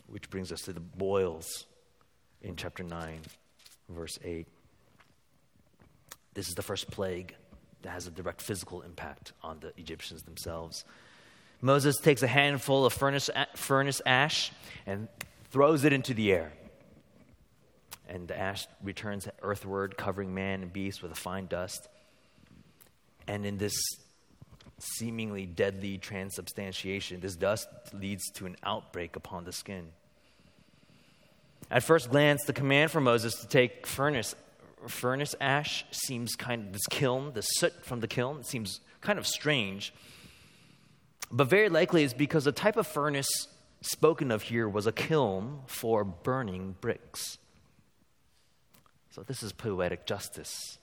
Which 0.07 0.31
brings 0.31 0.53
us 0.53 0.63
to 0.63 0.73
the 0.73 0.81
boils 0.81 1.67
in 2.41 2.57
chapter 2.57 2.83
9, 2.83 3.21
verse 3.89 4.19
8. 4.25 4.47
This 6.35 6.49
is 6.49 6.55
the 6.55 6.63
first 6.63 6.91
plague 6.91 7.35
that 7.83 7.91
has 7.91 8.07
a 8.07 8.11
direct 8.11 8.43
physical 8.43 8.83
impact 8.83 9.33
on 9.43 9.61
the 9.61 9.73
Egyptians 9.77 10.23
themselves. 10.23 10.85
Moses 11.61 11.97
takes 11.97 12.23
a 12.23 12.27
handful 12.27 12.85
of 12.85 12.93
furnace, 12.93 13.31
furnace 13.55 14.03
ash 14.05 14.53
and 14.87 15.09
throws 15.51 15.85
it 15.85 15.93
into 15.93 16.15
the 16.15 16.33
air. 16.33 16.53
And 18.09 18.29
the 18.29 18.39
ash 18.39 18.67
returns 18.83 19.27
earthward, 19.43 19.97
covering 19.97 20.35
man 20.35 20.63
and 20.63 20.73
beast 20.73 21.03
with 21.03 21.11
a 21.11 21.17
fine 21.17 21.47
dust. 21.47 21.89
And 23.27 23.45
in 23.45 23.59
this 23.59 23.75
seemingly 24.79 25.47
deadly 25.47 25.99
transubstantiation, 25.99 27.21
this 27.21 27.37
dust 27.37 27.69
leads 27.93 28.31
to 28.33 28.47
an 28.47 28.57
outbreak 28.63 29.17
upon 29.17 29.45
the 29.45 29.53
skin. 29.53 29.89
At 31.71 31.83
first 31.83 32.11
glance, 32.11 32.45
the 32.45 32.53
command 32.53 32.91
for 32.91 33.01
Moses 33.01 33.35
to 33.41 33.49
take 33.49 33.87
furnace, 33.87 34.35
furnace 34.87 35.35
ash 35.41 35.85
seems 35.91 36.37
kind 36.37 36.67
of 36.67 36.73
this 36.73 36.87
kiln, 36.89 37.33
the 37.33 37.43
soot 37.43 37.73
from 37.85 38.01
the 38.01 38.09
kiln, 38.09 38.45
seems 38.45 38.81
kind 39.01 39.19
of 39.19 39.27
strange. 39.27 39.93
But 41.31 41.49
very 41.49 41.69
likely 41.69 42.05
it's 42.05 42.15
because 42.15 42.45
the 42.45 42.53
type 42.53 42.77
of 42.77 42.87
furnace 42.87 43.49
spoken 43.81 44.31
of 44.31 44.43
here 44.43 44.69
was 44.69 44.87
a 44.87 44.93
kiln 44.93 45.61
for 45.67 46.05
burning 46.05 46.77
bricks. 46.81 47.39
So 49.11 49.23
this 49.23 49.43
is 49.43 49.53
poetic 49.53 50.07
justice. 50.07 50.79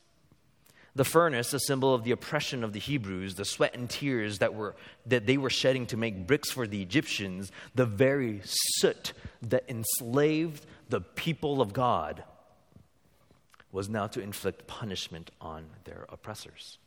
The 0.96 1.04
furnace, 1.04 1.54
a 1.54 1.60
symbol 1.60 1.96
of 1.96 2.04
the 2.04 2.12
oppression 2.12 2.64
of 2.64 2.72
the 2.72 2.80
Hebrews, 2.80 3.36
the 3.36 3.46
sweat 3.46 3.76
and 3.76 3.90
tears 3.90 4.40
that, 4.40 4.54
were, 4.54 4.76
that 5.08 5.26
they 5.26 5.38
were 5.38 5.50
shedding 5.50 5.88
to 5.88 5.98
make 5.98 6.28
bricks 6.28 6.52
for 6.52 6.68
the 6.68 6.84
Egyptians, 6.84 7.52
the 7.74 7.86
very 7.86 8.42
soot 8.44 9.14
that 9.42 9.64
enslaved 9.68 10.66
the 10.90 11.02
people 11.02 11.62
of 11.62 11.74
God, 11.74 12.24
was 13.72 13.90
now 13.90 14.06
to 14.06 14.22
inflict 14.22 14.68
punishment 14.68 15.32
on 15.42 15.66
their 15.86 16.06
oppressors. 16.10 16.78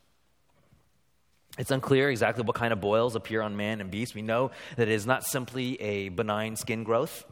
It's 1.57 1.71
unclear 1.71 2.09
exactly 2.09 2.45
what 2.45 2.55
kind 2.55 2.71
of 2.71 2.79
boils 2.79 3.15
appear 3.15 3.41
on 3.41 3.57
man 3.57 3.81
and 3.81 3.91
beast. 3.91 4.15
We 4.15 4.21
know 4.21 4.51
that 4.77 4.87
it 4.87 4.93
is 4.93 5.05
not 5.05 5.25
simply 5.25 5.81
a 5.81 6.09
benign 6.09 6.55
skin 6.55 6.83
growth. 6.83 7.25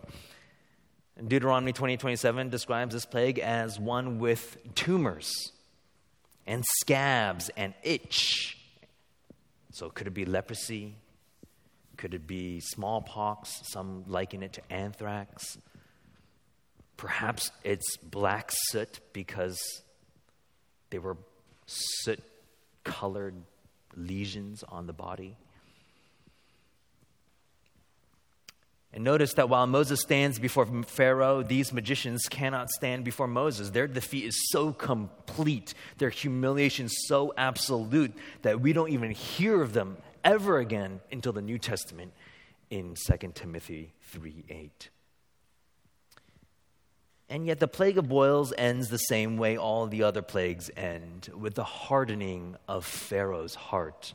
Deuteronomy 1.26 1.72
20 1.72 1.96
27 1.96 2.50
describes 2.50 2.94
this 2.94 3.06
plague 3.06 3.40
as 3.40 3.80
one 3.80 4.20
with 4.20 4.58
tumors 4.76 5.54
and 6.48 6.64
scabs 6.80 7.50
and 7.58 7.74
itch. 7.84 8.58
So, 9.72 9.90
could 9.90 10.08
it 10.08 10.14
be 10.14 10.26
leprosy? 10.26 10.96
Could 11.98 12.14
it 12.14 12.28
be 12.28 12.60
smallpox? 12.60 13.62
Some 13.72 14.04
liken 14.08 14.44
it 14.44 14.54
to 14.54 14.62
anthrax. 14.72 15.58
Perhaps 16.98 17.52
it's 17.64 17.98
black 17.98 18.52
soot 18.70 19.00
because 19.12 19.60
they 20.90 21.00
were 21.00 21.18
soot 21.66 22.22
colored 22.84 23.36
lesions 23.96 24.64
on 24.64 24.88
the 24.88 24.94
body. 24.94 25.38
And 28.96 29.04
notice 29.04 29.34
that 29.34 29.50
while 29.50 29.68
Moses 29.68 30.00
stands 30.00 30.40
before 30.40 30.66
Pharaoh, 30.84 31.44
these 31.44 31.74
magicians 31.74 32.30
cannot 32.30 32.70
stand 32.70 33.04
before 33.04 33.28
Moses. 33.28 33.72
Their 33.72 33.88
defeat 33.88 34.24
is 34.24 34.50
so 34.52 34.72
complete, 34.72 35.74
their 35.98 36.10
humiliation 36.10 36.88
so 36.88 37.34
absolute 37.36 38.14
that 38.44 38.62
we 38.62 38.72
don't 38.72 38.92
even 38.92 39.12
hear 39.12 39.62
of 39.62 39.74
them 39.74 39.98
ever 40.24 40.60
again 40.60 41.02
until 41.12 41.34
the 41.34 41.42
New 41.42 41.58
Testament 41.58 42.14
in 42.70 42.96
2 42.96 43.32
Timothy 43.34 43.94
3 44.12 44.46
8. 44.48 44.90
And 47.28 47.46
yet, 47.46 47.60
the 47.60 47.68
plague 47.68 47.98
of 47.98 48.08
boils 48.08 48.54
ends 48.58 48.88
the 48.88 48.98
same 48.98 49.36
way 49.38 49.58
all 49.58 49.88
the 49.88 50.04
other 50.04 50.22
plagues 50.22 50.72
end 50.78 51.30
with 51.36 51.56
the 51.56 51.66
hardening 51.66 52.56
of 52.66 52.86
Pharaoh's 52.86 53.56
heart. 53.56 54.14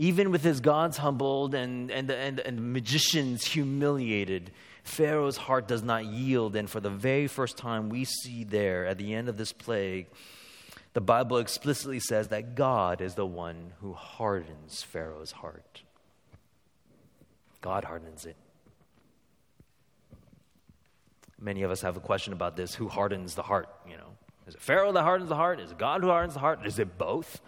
Even 0.00 0.30
with 0.30 0.44
his 0.44 0.60
gods 0.60 0.96
humbled 0.96 1.56
and, 1.56 1.90
and, 1.90 2.08
and, 2.08 2.38
and 2.38 2.72
magicians 2.72 3.44
humiliated, 3.44 4.52
Pharaoh's 4.84 5.36
heart 5.36 5.66
does 5.66 5.82
not 5.82 6.04
yield. 6.04 6.54
And 6.54 6.70
for 6.70 6.78
the 6.78 6.88
very 6.88 7.26
first 7.26 7.56
time, 7.58 7.88
we 7.88 8.04
see 8.04 8.44
there 8.44 8.86
at 8.86 8.96
the 8.96 9.12
end 9.12 9.28
of 9.28 9.36
this 9.36 9.52
plague, 9.52 10.06
the 10.92 11.00
Bible 11.00 11.38
explicitly 11.38 11.98
says 11.98 12.28
that 12.28 12.54
God 12.54 13.00
is 13.00 13.16
the 13.16 13.26
one 13.26 13.72
who 13.80 13.92
hardens 13.92 14.84
Pharaoh's 14.84 15.32
heart. 15.32 15.82
God 17.60 17.82
hardens 17.82 18.24
it. 18.24 18.36
Many 21.40 21.64
of 21.64 21.72
us 21.72 21.82
have 21.82 21.96
a 21.96 22.00
question 22.00 22.32
about 22.32 22.56
this 22.56 22.72
who 22.72 22.86
hardens 22.86 23.34
the 23.34 23.42
heart? 23.42 23.68
You 23.88 23.96
know, 23.96 24.16
is 24.46 24.54
it 24.54 24.60
Pharaoh 24.60 24.92
that 24.92 25.02
hardens 25.02 25.28
the 25.28 25.34
heart? 25.34 25.58
Is 25.58 25.72
it 25.72 25.78
God 25.78 26.02
who 26.02 26.08
hardens 26.08 26.34
the 26.34 26.40
heart? 26.40 26.64
Is 26.64 26.78
it 26.78 26.96
both? 26.98 27.40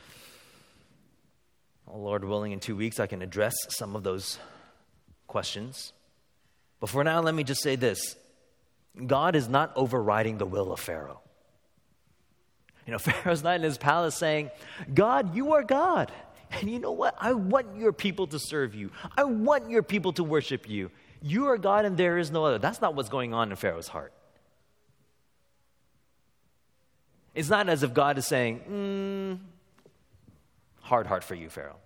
Well, 1.93 2.03
Lord 2.03 2.25
willing, 2.25 2.53
in 2.53 2.61
two 2.61 2.77
weeks 2.77 3.01
I 3.01 3.07
can 3.07 3.21
address 3.21 3.55
some 3.71 3.97
of 3.97 4.05
those 4.05 4.39
questions. 5.27 5.93
But 6.79 6.89
for 6.89 7.03
now, 7.03 7.21
let 7.21 7.35
me 7.35 7.43
just 7.43 7.63
say 7.63 7.77
this 7.77 8.17
God 9.07 9.35
is 9.35 9.49
not 9.49 9.73
overriding 9.75 10.39
the 10.39 10.47
will 10.47 10.73
of 10.73 10.79
Pharaoh. 10.79 11.21
You 12.87 12.93
know, 12.93 12.99
Pharaoh's 13.01 13.43
not 13.43 13.57
in 13.57 13.63
his 13.63 13.77
palace 13.77 14.15
saying, 14.15 14.51
God, 14.93 15.35
you 15.35 15.55
are 15.55 15.65
God. 15.65 16.13
And 16.53 16.71
you 16.71 16.79
know 16.79 16.93
what? 16.93 17.15
I 17.19 17.33
want 17.33 17.77
your 17.77 17.93
people 17.93 18.27
to 18.29 18.39
serve 18.39 18.75
you. 18.75 18.91
I 19.17 19.25
want 19.25 19.71
your 19.71 19.83
people 19.83 20.13
to 20.15 20.25
worship 20.25 20.69
you. 20.69 20.91
You 21.23 21.47
are 21.47 21.59
God 21.59 21.85
and 21.85 21.97
there 21.97 22.19
is 22.19 22.31
no 22.31 22.45
other. 22.45 22.59
That's 22.59 22.81
not 22.81 22.95
what's 22.95 23.09
going 23.09 23.35
on 23.35 23.51
in 23.51 23.57
Pharaoh's 23.57 23.89
heart. 23.89 24.13
It's 27.35 27.49
not 27.49 27.69
as 27.69 27.85
if 27.85 27.95
God 27.95 28.19
is 28.19 28.27
saying, 28.27 28.61
mm, 28.69 29.39
hard 30.91 31.07
heart 31.07 31.25
for 31.25 31.37
you, 31.37 31.49
Pharaoh. 31.49 31.79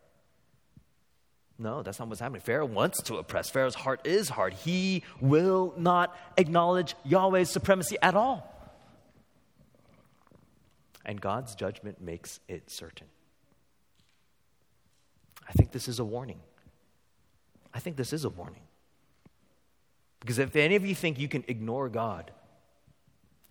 No, 1.59 1.83
that's 1.83 1.99
not 2.01 2.09
what's 2.09 2.21
happening. 2.21 2.41
Pharaoh 2.41 2.67
wants 2.67 3.03
to 3.03 3.17
oppress. 3.19 3.49
Pharaoh's 3.51 3.77
heart 3.77 4.01
is 4.05 4.29
hard. 4.29 4.55
He 4.55 5.05
will 5.21 5.75
not 5.77 6.17
acknowledge 6.37 6.97
Yahweh's 7.05 7.51
supremacy 7.51 7.97
at 8.03 8.17
all. 8.17 8.51
And 11.05 11.21
God's 11.21 11.55
judgment 11.55 12.01
makes 12.01 12.41
it 12.49 12.71
certain. 12.71 13.07
I 15.47 15.53
think 15.53 15.71
this 15.71 15.87
is 15.87 15.99
a 16.01 16.05
warning. 16.05 16.41
I 17.75 17.79
think 17.79 17.97
this 17.97 18.13
is 18.13 18.25
a 18.25 18.31
warning. 18.31 18.63
Because 20.21 20.39
if 20.39 20.57
any 20.57 20.77
of 20.77 20.87
you 20.87 20.95
think 20.95 21.19
you 21.19 21.29
can 21.29 21.45
ignore 21.47 21.91
God 21.91 22.31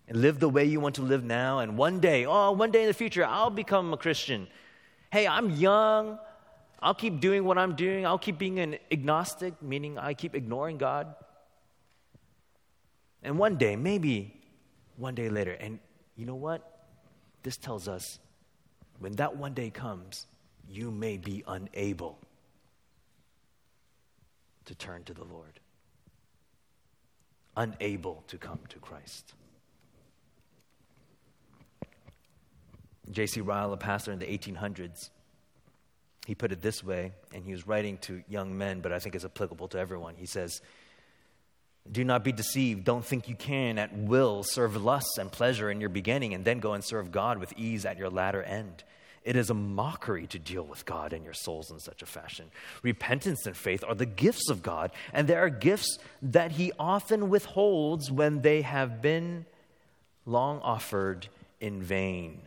and 0.08 0.20
live 0.20 0.40
the 0.40 0.48
way 0.48 0.64
you 0.64 0.80
want 0.80 0.96
to 0.96 1.02
live 1.02 1.22
now, 1.22 1.60
and 1.60 1.78
one 1.78 2.00
day, 2.00 2.26
oh, 2.26 2.50
one 2.50 2.72
day 2.72 2.82
in 2.82 2.88
the 2.88 2.94
future, 2.94 3.24
I'll 3.24 3.50
become 3.50 3.94
a 3.94 3.96
Christian. 3.96 4.48
Hey, 5.14 5.28
I'm 5.28 5.50
young. 5.50 6.18
I'll 6.82 6.92
keep 6.92 7.20
doing 7.20 7.44
what 7.44 7.56
I'm 7.56 7.76
doing. 7.76 8.04
I'll 8.04 8.18
keep 8.18 8.36
being 8.36 8.58
an 8.58 8.78
agnostic, 8.90 9.62
meaning 9.62 9.96
I 9.96 10.12
keep 10.12 10.34
ignoring 10.34 10.76
God. 10.76 11.14
And 13.22 13.38
one 13.38 13.54
day, 13.56 13.76
maybe 13.76 14.34
one 14.96 15.14
day 15.14 15.28
later, 15.28 15.52
and 15.52 15.78
you 16.16 16.26
know 16.26 16.34
what? 16.34 16.88
This 17.44 17.56
tells 17.56 17.86
us 17.86 18.18
when 18.98 19.12
that 19.12 19.36
one 19.36 19.54
day 19.54 19.70
comes, 19.70 20.26
you 20.68 20.90
may 20.90 21.16
be 21.16 21.44
unable 21.46 22.18
to 24.64 24.74
turn 24.74 25.04
to 25.04 25.14
the 25.14 25.22
Lord 25.22 25.60
unable 27.56 28.24
to 28.26 28.36
come 28.36 28.58
to 28.68 28.80
Christ. 28.80 29.34
J.C. 33.10 33.40
Ryle, 33.40 33.72
a 33.72 33.76
pastor 33.76 34.12
in 34.12 34.18
the 34.18 34.26
1800s, 34.26 35.10
he 36.26 36.34
put 36.34 36.52
it 36.52 36.62
this 36.62 36.82
way, 36.82 37.12
and 37.34 37.44
he 37.44 37.52
was 37.52 37.66
writing 37.66 37.98
to 37.98 38.22
young 38.28 38.56
men, 38.56 38.80
but 38.80 38.92
I 38.92 38.98
think 38.98 39.14
it's 39.14 39.24
applicable 39.24 39.68
to 39.68 39.78
everyone. 39.78 40.14
He 40.16 40.26
says, 40.26 40.62
Do 41.90 42.02
not 42.02 42.24
be 42.24 42.32
deceived. 42.32 42.84
Don't 42.84 43.04
think 43.04 43.28
you 43.28 43.34
can 43.34 43.78
at 43.78 43.94
will 43.94 44.42
serve 44.42 44.82
lust 44.82 45.18
and 45.18 45.30
pleasure 45.30 45.70
in 45.70 45.80
your 45.80 45.90
beginning 45.90 46.32
and 46.32 46.44
then 46.44 46.60
go 46.60 46.72
and 46.72 46.82
serve 46.82 47.12
God 47.12 47.38
with 47.38 47.52
ease 47.58 47.84
at 47.84 47.98
your 47.98 48.08
latter 48.08 48.42
end. 48.42 48.84
It 49.22 49.36
is 49.36 49.48
a 49.48 49.54
mockery 49.54 50.26
to 50.28 50.38
deal 50.38 50.64
with 50.64 50.84
God 50.84 51.14
and 51.14 51.24
your 51.24 51.32
souls 51.32 51.70
in 51.70 51.80
such 51.80 52.02
a 52.02 52.06
fashion. 52.06 52.50
Repentance 52.82 53.46
and 53.46 53.56
faith 53.56 53.82
are 53.86 53.94
the 53.94 54.04
gifts 54.06 54.50
of 54.50 54.62
God, 54.62 54.92
and 55.14 55.26
there 55.26 55.40
are 55.40 55.50
gifts 55.50 55.98
that 56.20 56.52
He 56.52 56.72
often 56.78 57.30
withholds 57.30 58.10
when 58.10 58.42
they 58.42 58.60
have 58.62 59.00
been 59.00 59.46
long 60.26 60.60
offered 60.60 61.28
in 61.58 61.82
vain. 61.82 62.42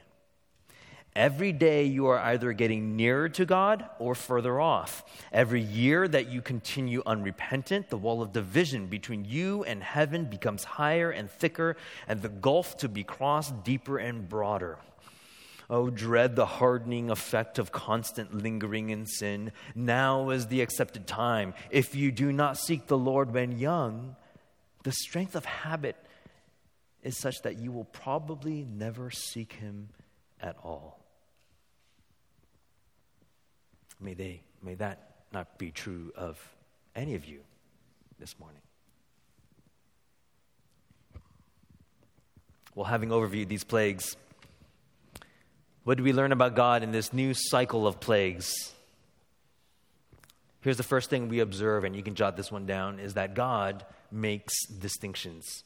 Every 1.17 1.51
day 1.51 1.85
you 1.85 2.05
are 2.05 2.19
either 2.19 2.53
getting 2.53 2.95
nearer 2.95 3.27
to 3.29 3.45
God 3.47 3.89
or 3.97 4.13
further 4.13 4.61
off. 4.61 5.03
Every 5.33 5.61
year 5.61 6.07
that 6.07 6.27
you 6.27 6.43
continue 6.43 7.01
unrepentant, 7.07 7.89
the 7.89 7.97
wall 7.97 8.21
of 8.21 8.33
division 8.33 8.85
between 8.85 9.25
you 9.25 9.63
and 9.63 9.81
heaven 9.81 10.25
becomes 10.25 10.63
higher 10.63 11.09
and 11.09 11.27
thicker, 11.31 11.75
and 12.07 12.21
the 12.21 12.29
gulf 12.29 12.77
to 12.77 12.87
be 12.87 13.03
crossed 13.03 13.63
deeper 13.63 13.97
and 13.97 14.29
broader. 14.29 14.77
Oh, 15.71 15.89
dread 15.89 16.35
the 16.35 16.45
hardening 16.45 17.09
effect 17.09 17.57
of 17.57 17.71
constant 17.71 18.35
lingering 18.35 18.91
in 18.91 19.07
sin. 19.07 19.53
Now 19.73 20.29
is 20.29 20.45
the 20.45 20.61
accepted 20.61 21.07
time. 21.07 21.55
If 21.71 21.95
you 21.95 22.11
do 22.11 22.31
not 22.31 22.59
seek 22.59 22.85
the 22.85 22.97
Lord 22.97 23.33
when 23.33 23.57
young, 23.57 24.15
the 24.83 24.91
strength 24.91 25.35
of 25.35 25.45
habit 25.45 25.95
is 27.01 27.17
such 27.17 27.41
that 27.41 27.57
you 27.57 27.71
will 27.71 27.85
probably 27.85 28.63
never 28.63 29.09
seek 29.09 29.53
him 29.53 29.89
at 30.39 30.55
all. 30.63 31.06
May 33.99 34.13
they 34.13 34.41
may 34.61 34.75
that 34.75 35.11
not 35.31 35.57
be 35.57 35.71
true 35.71 36.11
of 36.15 36.39
any 36.95 37.15
of 37.15 37.25
you 37.25 37.39
this 38.19 38.39
morning. 38.39 38.61
Well, 42.75 42.85
having 42.85 43.09
overviewed 43.09 43.47
these 43.47 43.63
plagues, 43.63 44.15
what 45.83 45.97
do 45.97 46.03
we 46.03 46.13
learn 46.13 46.31
about 46.31 46.55
God 46.55 46.83
in 46.83 46.91
this 46.91 47.11
new 47.11 47.33
cycle 47.33 47.87
of 47.87 47.99
plagues? 47.99 48.53
Here's 50.61 50.77
the 50.77 50.83
first 50.83 51.09
thing 51.09 51.29
we 51.29 51.39
observe, 51.39 51.85
and 51.85 51.95
you 51.95 52.03
can 52.03 52.13
jot 52.13 52.35
this 52.35 52.51
one 52.51 52.65
down, 52.65 52.99
is 52.99 53.13
that 53.13 53.33
God 53.33 53.85
makes 54.11 54.53
distinctions. 54.67 55.63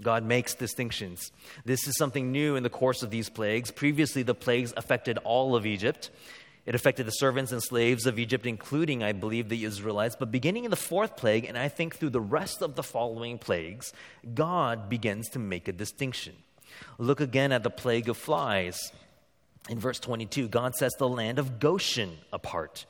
God 0.00 0.24
makes 0.24 0.54
distinctions. 0.54 1.32
This 1.64 1.86
is 1.88 1.96
something 1.96 2.30
new 2.30 2.54
in 2.56 2.62
the 2.62 2.70
course 2.70 3.02
of 3.02 3.10
these 3.10 3.28
plagues. 3.28 3.70
Previously, 3.70 4.22
the 4.22 4.34
plagues 4.34 4.72
affected 4.76 5.18
all 5.24 5.56
of 5.56 5.66
Egypt. 5.66 6.10
It 6.68 6.74
affected 6.74 7.06
the 7.06 7.12
servants 7.12 7.50
and 7.50 7.62
slaves 7.62 8.04
of 8.04 8.18
Egypt, 8.18 8.44
including, 8.44 9.02
I 9.02 9.12
believe, 9.12 9.48
the 9.48 9.64
Israelites. 9.64 10.16
But 10.18 10.30
beginning 10.30 10.66
in 10.66 10.70
the 10.70 10.76
fourth 10.76 11.16
plague, 11.16 11.46
and 11.46 11.56
I 11.56 11.68
think 11.68 11.96
through 11.96 12.10
the 12.10 12.20
rest 12.20 12.60
of 12.60 12.74
the 12.74 12.82
following 12.82 13.38
plagues, 13.38 13.90
God 14.34 14.90
begins 14.90 15.30
to 15.30 15.38
make 15.38 15.66
a 15.66 15.72
distinction. 15.72 16.34
Look 16.98 17.22
again 17.22 17.52
at 17.52 17.62
the 17.62 17.70
plague 17.70 18.10
of 18.10 18.18
flies. 18.18 18.92
In 19.70 19.78
verse 19.78 19.98
22, 19.98 20.48
God 20.48 20.74
sets 20.74 20.94
the 20.96 21.08
land 21.08 21.38
of 21.38 21.58
Goshen 21.58 22.18
apart. 22.34 22.84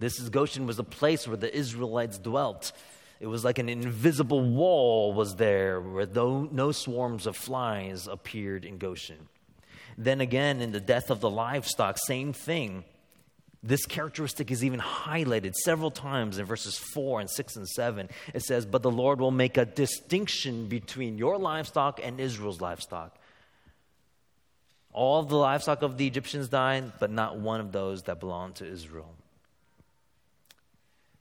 This 0.00 0.20
is 0.20 0.28
Goshen 0.28 0.66
was 0.66 0.76
the 0.76 0.84
place 0.84 1.26
where 1.26 1.38
the 1.38 1.56
Israelites 1.56 2.18
dwelt. 2.18 2.72
It 3.20 3.28
was 3.28 3.42
like 3.42 3.58
an 3.58 3.70
invisible 3.70 4.42
wall 4.42 5.14
was 5.14 5.36
there 5.36 5.80
where 5.80 6.04
no, 6.04 6.46
no 6.52 6.72
swarms 6.72 7.26
of 7.26 7.38
flies 7.38 8.06
appeared 8.06 8.66
in 8.66 8.76
Goshen. 8.76 9.28
Then 9.96 10.20
again, 10.20 10.60
in 10.60 10.72
the 10.72 10.78
death 10.78 11.08
of 11.08 11.20
the 11.20 11.30
livestock, 11.30 11.96
same 11.96 12.34
thing. 12.34 12.84
This 13.66 13.86
characteristic 13.86 14.50
is 14.50 14.62
even 14.62 14.78
highlighted 14.78 15.54
several 15.54 15.90
times 15.90 16.36
in 16.36 16.44
verses 16.44 16.76
4 16.76 17.20
and 17.20 17.30
6 17.30 17.56
and 17.56 17.66
7. 17.66 18.10
It 18.34 18.42
says, 18.42 18.66
But 18.66 18.82
the 18.82 18.90
Lord 18.90 19.20
will 19.20 19.30
make 19.30 19.56
a 19.56 19.64
distinction 19.64 20.66
between 20.68 21.16
your 21.16 21.38
livestock 21.38 21.98
and 22.04 22.20
Israel's 22.20 22.60
livestock. 22.60 23.16
All 24.92 25.18
of 25.18 25.30
the 25.30 25.38
livestock 25.38 25.80
of 25.80 25.96
the 25.96 26.06
Egyptians 26.06 26.50
died, 26.50 26.92
but 27.00 27.10
not 27.10 27.38
one 27.38 27.60
of 27.60 27.72
those 27.72 28.02
that 28.02 28.20
belonged 28.20 28.56
to 28.56 28.66
Israel. 28.66 29.14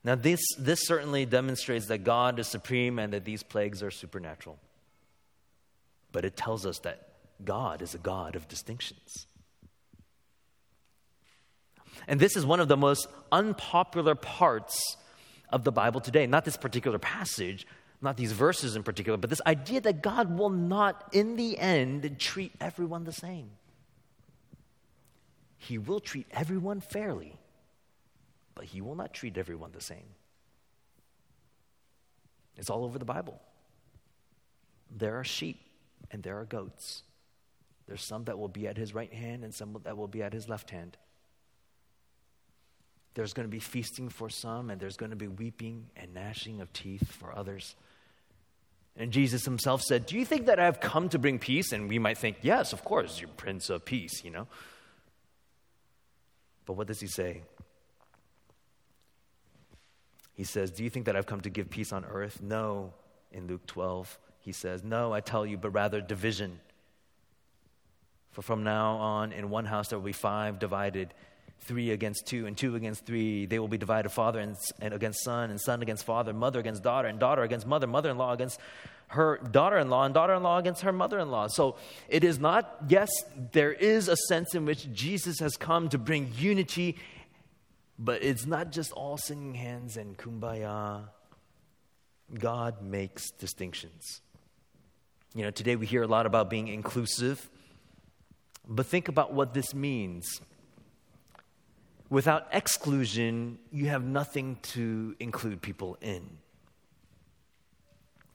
Now, 0.03 0.15
this, 0.15 0.41
this 0.59 0.85
certainly 0.85 1.25
demonstrates 1.25 1.87
that 1.87 1.99
God 1.99 2.39
is 2.39 2.47
supreme 2.47 2.99
and 2.99 3.13
that 3.13 3.23
these 3.23 3.41
plagues 3.41 3.81
are 3.81 3.89
supernatural. 3.89 4.59
But 6.11 6.25
it 6.25 6.35
tells 6.35 6.65
us 6.65 6.79
that 6.79 7.07
God 7.45 7.81
is 7.81 7.95
a 7.95 7.99
God 7.99 8.35
of 8.35 8.49
distinctions. 8.49 9.27
And 12.07 12.19
this 12.19 12.35
is 12.35 12.45
one 12.45 12.59
of 12.59 12.67
the 12.67 12.77
most 12.77 13.07
unpopular 13.31 14.15
parts 14.15 14.97
of 15.49 15.63
the 15.63 15.71
Bible 15.71 16.01
today. 16.01 16.27
Not 16.27 16.45
this 16.45 16.57
particular 16.57 16.99
passage, 16.99 17.65
not 18.01 18.17
these 18.17 18.31
verses 18.31 18.75
in 18.75 18.83
particular, 18.83 19.17
but 19.17 19.29
this 19.29 19.41
idea 19.45 19.81
that 19.81 20.01
God 20.01 20.37
will 20.37 20.49
not, 20.49 21.09
in 21.13 21.35
the 21.35 21.57
end, 21.57 22.19
treat 22.19 22.51
everyone 22.59 23.05
the 23.05 23.13
same. 23.13 23.51
He 25.57 25.77
will 25.77 26.01
treat 26.01 26.27
everyone 26.31 26.81
fairly, 26.81 27.37
but 28.55 28.65
He 28.65 28.81
will 28.81 28.95
not 28.95 29.13
treat 29.13 29.37
everyone 29.37 29.71
the 29.71 29.81
same. 29.81 30.09
It's 32.57 32.69
all 32.69 32.83
over 32.83 32.99
the 32.99 33.05
Bible. 33.05 33.39
There 34.91 35.17
are 35.17 35.23
sheep 35.23 35.61
and 36.11 36.21
there 36.21 36.39
are 36.39 36.45
goats. 36.45 37.03
There's 37.87 38.03
some 38.03 38.25
that 38.25 38.37
will 38.37 38.49
be 38.49 38.67
at 38.67 38.77
His 38.77 38.93
right 38.93 39.11
hand 39.11 39.43
and 39.43 39.53
some 39.53 39.77
that 39.85 39.97
will 39.97 40.07
be 40.07 40.21
at 40.21 40.33
His 40.33 40.49
left 40.49 40.69
hand. 40.69 40.97
There's 43.15 43.33
going 43.33 43.47
to 43.47 43.51
be 43.51 43.59
feasting 43.59 44.09
for 44.09 44.29
some, 44.29 44.69
and 44.69 44.81
there's 44.81 44.97
going 44.97 45.11
to 45.11 45.15
be 45.15 45.27
weeping 45.27 45.87
and 45.95 46.13
gnashing 46.13 46.61
of 46.61 46.73
teeth 46.73 47.11
for 47.11 47.35
others. 47.37 47.75
And 48.95 49.11
Jesus 49.11 49.45
himself 49.45 49.81
said, 49.81 50.05
Do 50.05 50.17
you 50.17 50.25
think 50.25 50.45
that 50.47 50.59
I've 50.59 50.79
come 50.79 51.09
to 51.09 51.19
bring 51.19 51.39
peace? 51.39 51.71
And 51.71 51.89
we 51.89 51.99
might 51.99 52.17
think, 52.17 52.37
Yes, 52.41 52.73
of 52.73 52.83
course, 52.83 53.19
you're 53.19 53.29
Prince 53.29 53.69
of 53.69 53.85
Peace, 53.85 54.23
you 54.23 54.31
know. 54.31 54.47
But 56.65 56.73
what 56.73 56.87
does 56.87 56.99
he 56.99 57.07
say? 57.07 57.43
He 60.33 60.43
says, 60.43 60.71
Do 60.71 60.83
you 60.83 60.89
think 60.89 61.05
that 61.05 61.15
I've 61.15 61.25
come 61.25 61.41
to 61.41 61.49
give 61.49 61.69
peace 61.69 61.91
on 61.91 62.05
earth? 62.05 62.41
No, 62.41 62.93
in 63.31 63.47
Luke 63.47 63.65
12. 63.67 64.17
He 64.39 64.51
says, 64.51 64.83
No, 64.83 65.13
I 65.13 65.21
tell 65.21 65.45
you, 65.45 65.57
but 65.57 65.71
rather 65.71 66.01
division. 66.01 66.59
For 68.31 68.41
from 68.41 68.63
now 68.63 68.95
on, 68.95 69.31
in 69.31 69.49
one 69.49 69.65
house 69.65 69.89
there 69.89 69.99
will 69.99 70.05
be 70.05 70.11
five 70.11 70.57
divided 70.57 71.13
three 71.63 71.91
against 71.91 72.27
two, 72.27 72.45
and 72.45 72.57
two 72.57 72.75
against 72.75 73.05
three. 73.05 73.45
They 73.45 73.59
will 73.59 73.67
be 73.67 73.77
divided 73.77 74.09
father 74.09 74.39
and, 74.39 74.55
and 74.79 74.93
against 74.93 75.23
son, 75.23 75.49
and 75.49 75.59
son 75.59 75.81
against 75.81 76.05
father, 76.05 76.33
mother 76.33 76.59
against 76.59 76.83
daughter, 76.83 77.07
and 77.07 77.19
daughter 77.19 77.43
against 77.43 77.65
mother, 77.65 77.87
mother 77.87 78.09
in 78.09 78.17
law 78.17 78.33
against 78.33 78.59
her 79.07 79.37
daughter 79.37 79.77
in 79.77 79.89
law, 79.89 80.05
and 80.05 80.13
daughter 80.13 80.33
in 80.33 80.43
law 80.43 80.57
against 80.57 80.81
her 80.81 80.91
mother 80.91 81.19
in 81.19 81.29
law. 81.29 81.47
So 81.47 81.75
it 82.09 82.23
is 82.23 82.39
not, 82.39 82.77
yes, 82.87 83.09
there 83.51 83.71
is 83.71 84.07
a 84.07 84.15
sense 84.15 84.55
in 84.55 84.65
which 84.65 84.91
Jesus 84.91 85.39
has 85.39 85.55
come 85.55 85.89
to 85.89 85.97
bring 85.97 86.31
unity, 86.35 86.97
but 87.99 88.23
it's 88.23 88.45
not 88.45 88.71
just 88.71 88.91
all 88.93 89.17
singing 89.17 89.53
hands 89.53 89.97
and 89.97 90.17
kumbaya. 90.17 91.09
God 92.33 92.81
makes 92.81 93.29
distinctions. 93.31 94.21
You 95.35 95.43
know, 95.43 95.51
today 95.51 95.75
we 95.75 95.85
hear 95.85 96.03
a 96.03 96.07
lot 96.07 96.25
about 96.25 96.49
being 96.49 96.67
inclusive, 96.67 97.49
but 98.67 98.85
think 98.85 99.07
about 99.07 99.33
what 99.33 99.53
this 99.53 99.73
means. 99.73 100.41
Without 102.13 102.45
exclusion, 102.51 103.57
you 103.71 103.87
have 103.87 104.03
nothing 104.03 104.59
to 104.61 105.15
include 105.19 105.63
people 105.63 105.97
in. 105.99 106.37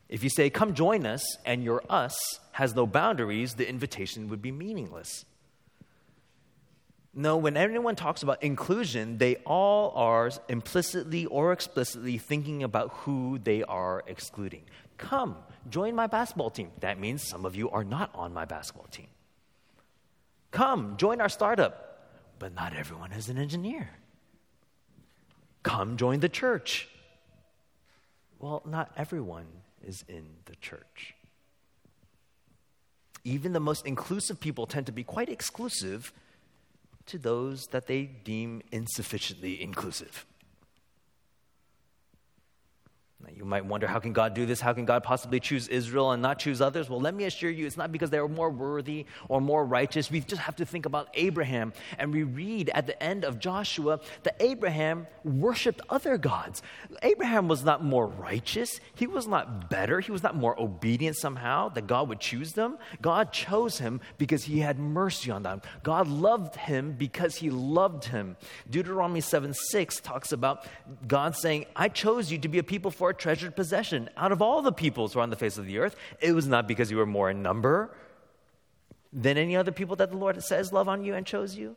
If 0.09 0.25
you 0.25 0.31
say, 0.31 0.51
Come 0.51 0.75
join 0.75 1.07
us, 1.07 1.23
and 1.47 1.63
your 1.63 1.85
us 1.89 2.19
has 2.51 2.75
no 2.75 2.89
boundaries, 2.89 3.55
the 3.55 3.69
invitation 3.69 4.31
would 4.31 4.43
be 4.43 4.51
meaningless. 4.51 5.25
No, 7.15 7.37
when 7.37 7.57
anyone 7.57 7.95
talks 7.95 8.25
about 8.25 8.43
inclusion, 8.43 9.19
they 9.19 9.37
all 9.47 9.93
are 9.95 10.33
implicitly 10.49 11.27
or 11.27 11.53
explicitly 11.53 12.19
thinking 12.19 12.65
about 12.65 12.91
who 13.03 13.39
they 13.39 13.63
are 13.63 14.03
excluding. 14.09 14.65
Come, 14.97 15.37
join 15.71 15.95
my 15.95 16.09
basketball 16.09 16.51
team. 16.51 16.73
That 16.81 16.99
means 16.99 17.23
some 17.23 17.45
of 17.45 17.55
you 17.55 17.71
are 17.71 17.85
not 17.85 18.11
on 18.13 18.35
my 18.35 18.45
basketball 18.45 18.89
team. 18.91 19.07
Come, 20.51 20.97
join 20.97 21.21
our 21.21 21.29
startup 21.29 21.88
but 22.39 22.55
not 22.55 22.75
everyone 22.75 23.13
is 23.13 23.29
an 23.29 23.39
engineer. 23.39 23.91
Come 25.63 25.97
join 25.97 26.21
the 26.21 26.29
church. 26.29 26.89
Well, 28.39 28.63
not 28.65 28.91
everyone 28.97 29.47
is 29.85 30.05
in 30.09 30.25
the 30.45 30.57
church. 30.57 31.15
Even 33.25 33.53
the 33.53 33.61
most 33.61 33.85
inclusive 33.85 34.41
people 34.41 34.67
tend 34.67 34.87
to 34.87 34.93
be 34.93 35.05
quite 35.05 35.29
exclusive 35.29 36.13
to 37.07 37.19
those 37.19 37.67
that 37.69 37.87
they 37.87 38.03
deem 38.05 38.63
insufficiently 38.71 39.61
inclusive. 39.61 40.25
Now, 43.21 43.31
you 43.35 43.45
might 43.45 43.67
wonder, 43.67 43.89
how 43.89 43.99
can 43.99 44.13
God 44.13 44.33
do 44.33 44.47
this? 44.47 44.61
How 44.61 44.73
can 44.73 44.85
God 44.85 45.03
possibly 45.03 45.41
choose 45.41 45.67
Israel 45.67 46.13
and 46.13 46.23
not 46.23 46.39
choose 46.39 46.61
others? 46.61 46.89
Well, 46.89 47.01
let 47.01 47.15
me 47.15 47.25
assure 47.25 47.51
you, 47.51 47.67
it's 47.67 47.77
not 47.77 47.91
because 47.91 48.11
they 48.11 48.19
are 48.19 48.29
more 48.29 48.49
worthy 48.49 49.07
or 49.29 49.41
more 49.41 49.65
righteous. 49.65 50.09
We 50.09 50.21
just 50.21 50.41
have 50.43 50.55
to 50.57 50.65
think 50.65 50.87
about 50.87 51.09
Abraham. 51.15 51.73
And 51.99 52.13
we 52.13 52.23
read 52.23 52.71
at 52.75 52.87
the 52.87 53.03
end 53.03 53.25
of 53.25 53.41
Joshua 53.41 53.99
that 54.23 54.37
Abraham 54.39 55.09
worshiped 55.25 55.81
other 55.91 56.17
gods. 56.17 56.63
Abraham 57.03 57.49
was 57.49 57.65
not 57.65 57.83
more 57.83 58.07
righteous. 58.07 58.79
He 58.95 59.09
was 59.09 59.27
not 59.27 59.69
better. 59.69 59.99
He 59.99 60.13
was 60.13 60.23
not 60.23 60.37
more 60.37 60.59
obedient 60.61 61.17
somehow 61.17 61.71
that 61.71 61.89
God 61.89 62.09
would 62.09 62.21
choose 62.21 62.53
them. 62.53 62.79
God 63.03 63.33
chose 63.33 63.79
him 63.79 64.01
because 64.19 64.45
he 64.45 64.61
had 64.61 64.79
mercy 64.79 65.33
on 65.33 65.43
them. 65.43 65.61
God 65.83 66.07
loved 66.07 66.55
him 66.55 66.93
because 66.93 67.35
he 67.35 67.51
loved 67.51 68.05
him. 68.05 68.37
Deuteronomy 68.71 69.23
7 69.23 69.53
6 69.53 70.01
talks 70.03 70.31
about 70.31 70.67
God 71.09 71.35
saying, 71.35 71.67
I 71.75 71.89
chose 71.89 72.31
you 72.31 72.39
to 72.39 72.49
be 72.49 72.59
a 72.59 72.63
people 72.63 72.93
for 72.93 73.08
treasured 73.13 73.57
possession. 73.57 74.09
Out 74.17 74.33
of 74.33 74.43
all 74.43 74.63
the 74.63 74.73
peoples 74.73 75.13
who 75.13 75.21
are 75.21 75.23
on 75.23 75.31
the 75.31 75.37
face 75.37 75.59
of 75.59 75.67
the 75.67 75.79
earth, 75.79 75.97
it 76.21 76.33
was 76.33 76.47
not 76.47 76.69
because 76.69 76.91
you 76.91 76.97
were 76.97 77.07
more 77.07 77.31
in 77.31 77.43
number 77.43 77.95
than 79.13 79.39
any 79.39 79.57
other 79.57 79.73
people 79.73 79.97
that 79.97 80.11
the 80.11 80.17
Lord 80.17 80.43
says 80.43 80.73
love 80.73 80.89
on 80.89 81.05
you 81.05 81.15
and 81.15 81.27
chose 81.27 81.57
you. 81.57 81.77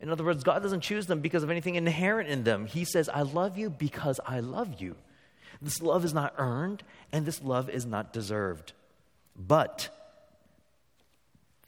In 0.00 0.10
other 0.10 0.24
words, 0.24 0.44
God 0.44 0.62
doesn't 0.62 0.82
choose 0.82 1.06
them 1.06 1.20
because 1.20 1.42
of 1.42 1.50
anything 1.50 1.74
inherent 1.74 2.28
in 2.28 2.44
them. 2.44 2.66
He 2.66 2.84
says, 2.84 3.08
I 3.08 3.22
love 3.22 3.58
you 3.58 3.68
because 3.68 4.20
I 4.24 4.40
love 4.40 4.80
you. 4.80 4.94
This 5.60 5.82
love 5.82 6.04
is 6.04 6.14
not 6.14 6.34
earned 6.38 6.84
and 7.12 7.26
this 7.26 7.42
love 7.42 7.68
is 7.68 7.84
not 7.84 8.12
deserved. 8.12 8.72
But 9.34 9.90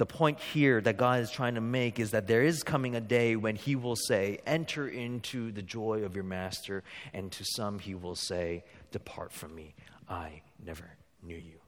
the 0.00 0.06
point 0.06 0.40
here 0.40 0.80
that 0.80 0.96
God 0.96 1.20
is 1.20 1.30
trying 1.30 1.56
to 1.56 1.60
make 1.60 2.00
is 2.00 2.12
that 2.12 2.26
there 2.26 2.42
is 2.42 2.62
coming 2.62 2.96
a 2.96 3.02
day 3.02 3.36
when 3.36 3.54
He 3.54 3.76
will 3.76 3.96
say, 3.96 4.38
Enter 4.46 4.88
into 4.88 5.52
the 5.52 5.60
joy 5.60 6.04
of 6.04 6.14
your 6.14 6.24
master. 6.24 6.82
And 7.12 7.30
to 7.32 7.44
some, 7.44 7.78
He 7.78 7.94
will 7.94 8.14
say, 8.14 8.64
Depart 8.92 9.30
from 9.30 9.54
me. 9.54 9.74
I 10.08 10.40
never 10.64 10.90
knew 11.22 11.36
you. 11.36 11.60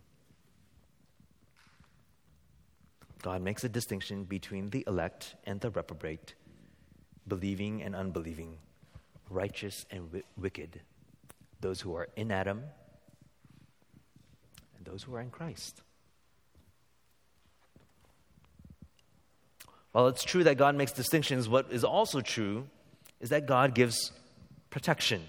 God 3.20 3.42
makes 3.42 3.64
a 3.64 3.68
distinction 3.68 4.24
between 4.24 4.70
the 4.70 4.82
elect 4.86 5.34
and 5.44 5.60
the 5.60 5.68
reprobate, 5.68 6.34
believing 7.28 7.82
and 7.82 7.94
unbelieving, 7.94 8.56
righteous 9.28 9.84
and 9.90 10.06
w- 10.06 10.24
wicked, 10.38 10.80
those 11.60 11.82
who 11.82 11.94
are 11.94 12.08
in 12.16 12.32
Adam 12.32 12.62
and 14.78 14.86
those 14.86 15.02
who 15.02 15.14
are 15.14 15.20
in 15.20 15.28
Christ. 15.28 15.82
While 19.92 20.08
it's 20.08 20.24
true 20.24 20.44
that 20.44 20.56
God 20.56 20.74
makes 20.74 20.92
distinctions, 20.92 21.48
what 21.48 21.70
is 21.70 21.84
also 21.84 22.20
true 22.20 22.66
is 23.20 23.30
that 23.30 23.46
God 23.46 23.74
gives 23.74 24.12
protection. 24.70 25.22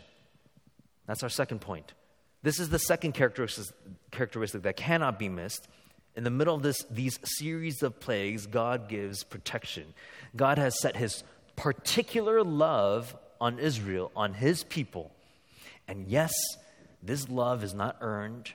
That's 1.05 1.21
our 1.21 1.29
second 1.29 1.59
point. 1.59 1.93
This 2.41 2.59
is 2.59 2.69
the 2.69 2.79
second 2.79 3.13
characteristic, 3.13 4.63
that 4.63 4.75
cannot 4.75 5.19
be 5.19 5.29
missed 5.29 5.67
in 6.15 6.23
the 6.23 6.29
middle 6.29 6.55
of 6.55 6.61
this, 6.61 6.83
these 6.91 7.19
series 7.23 7.81
of 7.81 7.99
plagues, 7.99 8.45
God 8.45 8.87
gives 8.87 9.23
protection. 9.23 9.93
God 10.35 10.57
has 10.57 10.79
set 10.79 10.95
his 10.95 11.23
particular 11.55 12.43
love 12.43 13.15
on 13.41 13.59
Israel, 13.59 14.11
on 14.15 14.35
his 14.35 14.63
people. 14.63 15.11
And 15.87 16.07
yes, 16.07 16.31
this 17.01 17.29
love 17.29 17.63
is 17.63 17.73
not 17.73 17.97
earned. 18.01 18.53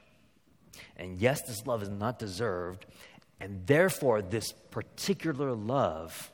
And 0.96 1.20
yes, 1.20 1.40
this 1.46 1.66
love 1.66 1.82
is 1.82 1.88
not 1.88 2.18
deserved. 2.18 2.86
And 3.40 3.66
therefore, 3.66 4.22
this 4.22 4.52
particular 4.70 5.52
love 5.52 6.32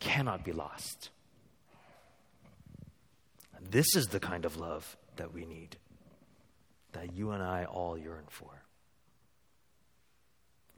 cannot 0.00 0.44
be 0.44 0.52
lost. 0.52 1.10
This 3.70 3.96
is 3.96 4.06
the 4.06 4.20
kind 4.20 4.44
of 4.44 4.56
love 4.56 4.96
that 5.16 5.32
we 5.32 5.44
need, 5.44 5.76
that 6.92 7.14
you 7.14 7.30
and 7.30 7.42
I 7.42 7.64
all 7.64 7.98
yearn 7.98 8.24
for. 8.28 8.50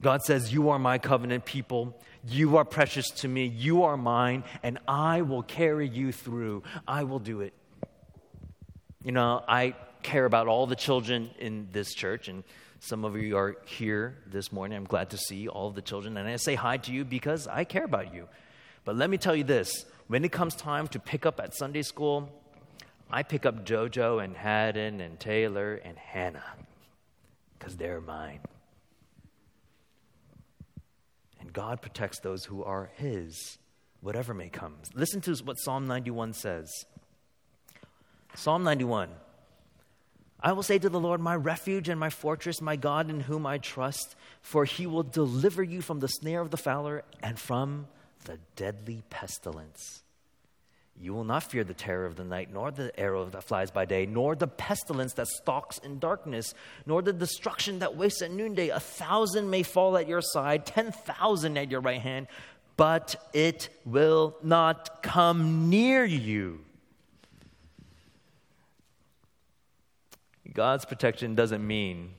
God 0.01 0.21
says, 0.23 0.53
You 0.53 0.69
are 0.69 0.79
my 0.79 0.97
covenant 0.97 1.45
people. 1.45 1.99
You 2.25 2.57
are 2.57 2.65
precious 2.65 3.07
to 3.17 3.27
me. 3.27 3.45
You 3.45 3.83
are 3.83 3.97
mine, 3.97 4.43
and 4.63 4.79
I 4.87 5.21
will 5.21 5.43
carry 5.43 5.87
you 5.87 6.11
through. 6.11 6.63
I 6.87 7.03
will 7.03 7.19
do 7.19 7.41
it. 7.41 7.53
You 9.03 9.11
know, 9.11 9.43
I 9.47 9.75
care 10.03 10.25
about 10.25 10.47
all 10.47 10.67
the 10.67 10.75
children 10.75 11.29
in 11.39 11.67
this 11.71 11.93
church, 11.93 12.27
and 12.27 12.43
some 12.79 13.03
of 13.03 13.17
you 13.17 13.35
are 13.37 13.57
here 13.65 14.17
this 14.25 14.51
morning. 14.51 14.77
I'm 14.77 14.85
glad 14.85 15.09
to 15.09 15.17
see 15.17 15.47
all 15.47 15.67
of 15.67 15.75
the 15.75 15.81
children, 15.81 16.17
and 16.17 16.27
I 16.27 16.37
say 16.37 16.55
hi 16.55 16.77
to 16.77 16.91
you 16.93 17.03
because 17.03 17.47
I 17.47 17.65
care 17.65 17.83
about 17.83 18.13
you. 18.13 18.27
But 18.85 18.95
let 18.95 19.09
me 19.09 19.17
tell 19.17 19.35
you 19.35 19.43
this 19.43 19.85
when 20.07 20.23
it 20.23 20.31
comes 20.31 20.55
time 20.55 20.87
to 20.89 20.99
pick 20.99 21.25
up 21.25 21.39
at 21.39 21.55
Sunday 21.55 21.81
school, 21.81 22.29
I 23.11 23.23
pick 23.23 23.45
up 23.45 23.65
JoJo 23.65 24.23
and 24.23 24.35
Haddon 24.35 25.01
and 25.01 25.19
Taylor 25.19 25.75
and 25.75 25.97
Hannah 25.97 26.55
because 27.57 27.75
they're 27.75 27.99
mine. 27.99 28.39
And 31.41 31.51
God 31.51 31.81
protects 31.81 32.19
those 32.21 32.45
who 32.45 32.63
are 32.63 32.91
His, 32.95 33.57
whatever 33.99 34.33
may 34.33 34.49
come. 34.49 34.75
Listen 34.93 35.19
to 35.21 35.35
what 35.43 35.57
Psalm 35.59 35.85
91 35.85 36.33
says. 36.33 36.71
Psalm 38.35 38.63
91 38.63 39.09
I 40.41 40.53
will 40.53 40.63
say 40.63 40.79
to 40.79 40.89
the 40.89 40.99
Lord, 40.99 41.19
my 41.19 41.35
refuge 41.35 41.89
and 41.89 41.99
my 41.99 42.09
fortress, 42.09 42.61
my 42.61 42.77
God 42.77 43.09
in 43.09 43.19
whom 43.19 43.45
I 43.45 43.57
trust, 43.57 44.15
for 44.41 44.63
he 44.63 44.87
will 44.87 45.03
deliver 45.03 45.61
you 45.61 45.81
from 45.81 45.99
the 45.99 46.07
snare 46.07 46.41
of 46.41 46.49
the 46.49 46.57
fowler 46.57 47.03
and 47.21 47.37
from 47.37 47.87
the 48.23 48.39
deadly 48.55 49.03
pestilence. 49.09 50.03
You 51.01 51.13
will 51.13 51.23
not 51.23 51.43
fear 51.43 51.63
the 51.63 51.73
terror 51.73 52.05
of 52.05 52.17
the 52.17 52.25
night, 52.25 52.49
nor 52.51 52.71
the 52.71 52.97
arrow 52.99 53.25
that 53.25 53.45
flies 53.45 53.71
by 53.71 53.85
day, 53.85 54.05
nor 54.05 54.35
the 54.35 54.47
pestilence 54.47 55.13
that 55.13 55.27
stalks 55.27 55.77
in 55.77 55.99
darkness, 55.99 56.53
nor 56.85 57.01
the 57.01 57.13
destruction 57.13 57.79
that 57.79 57.95
wastes 57.95 58.21
at 58.21 58.31
noonday. 58.31 58.67
A 58.67 58.81
thousand 58.81 59.49
may 59.49 59.63
fall 59.63 59.97
at 59.97 60.09
your 60.09 60.21
side, 60.21 60.65
ten 60.65 60.91
thousand 60.91 61.57
at 61.57 61.71
your 61.71 61.79
right 61.79 62.01
hand, 62.01 62.27
but 62.75 63.15
it 63.33 63.69
will 63.85 64.35
not 64.43 65.01
come 65.01 65.69
near 65.69 66.03
you. 66.03 66.65
God's 70.59 70.83
protection 70.83 71.35
doesn't 71.35 71.65
mean 71.65 72.15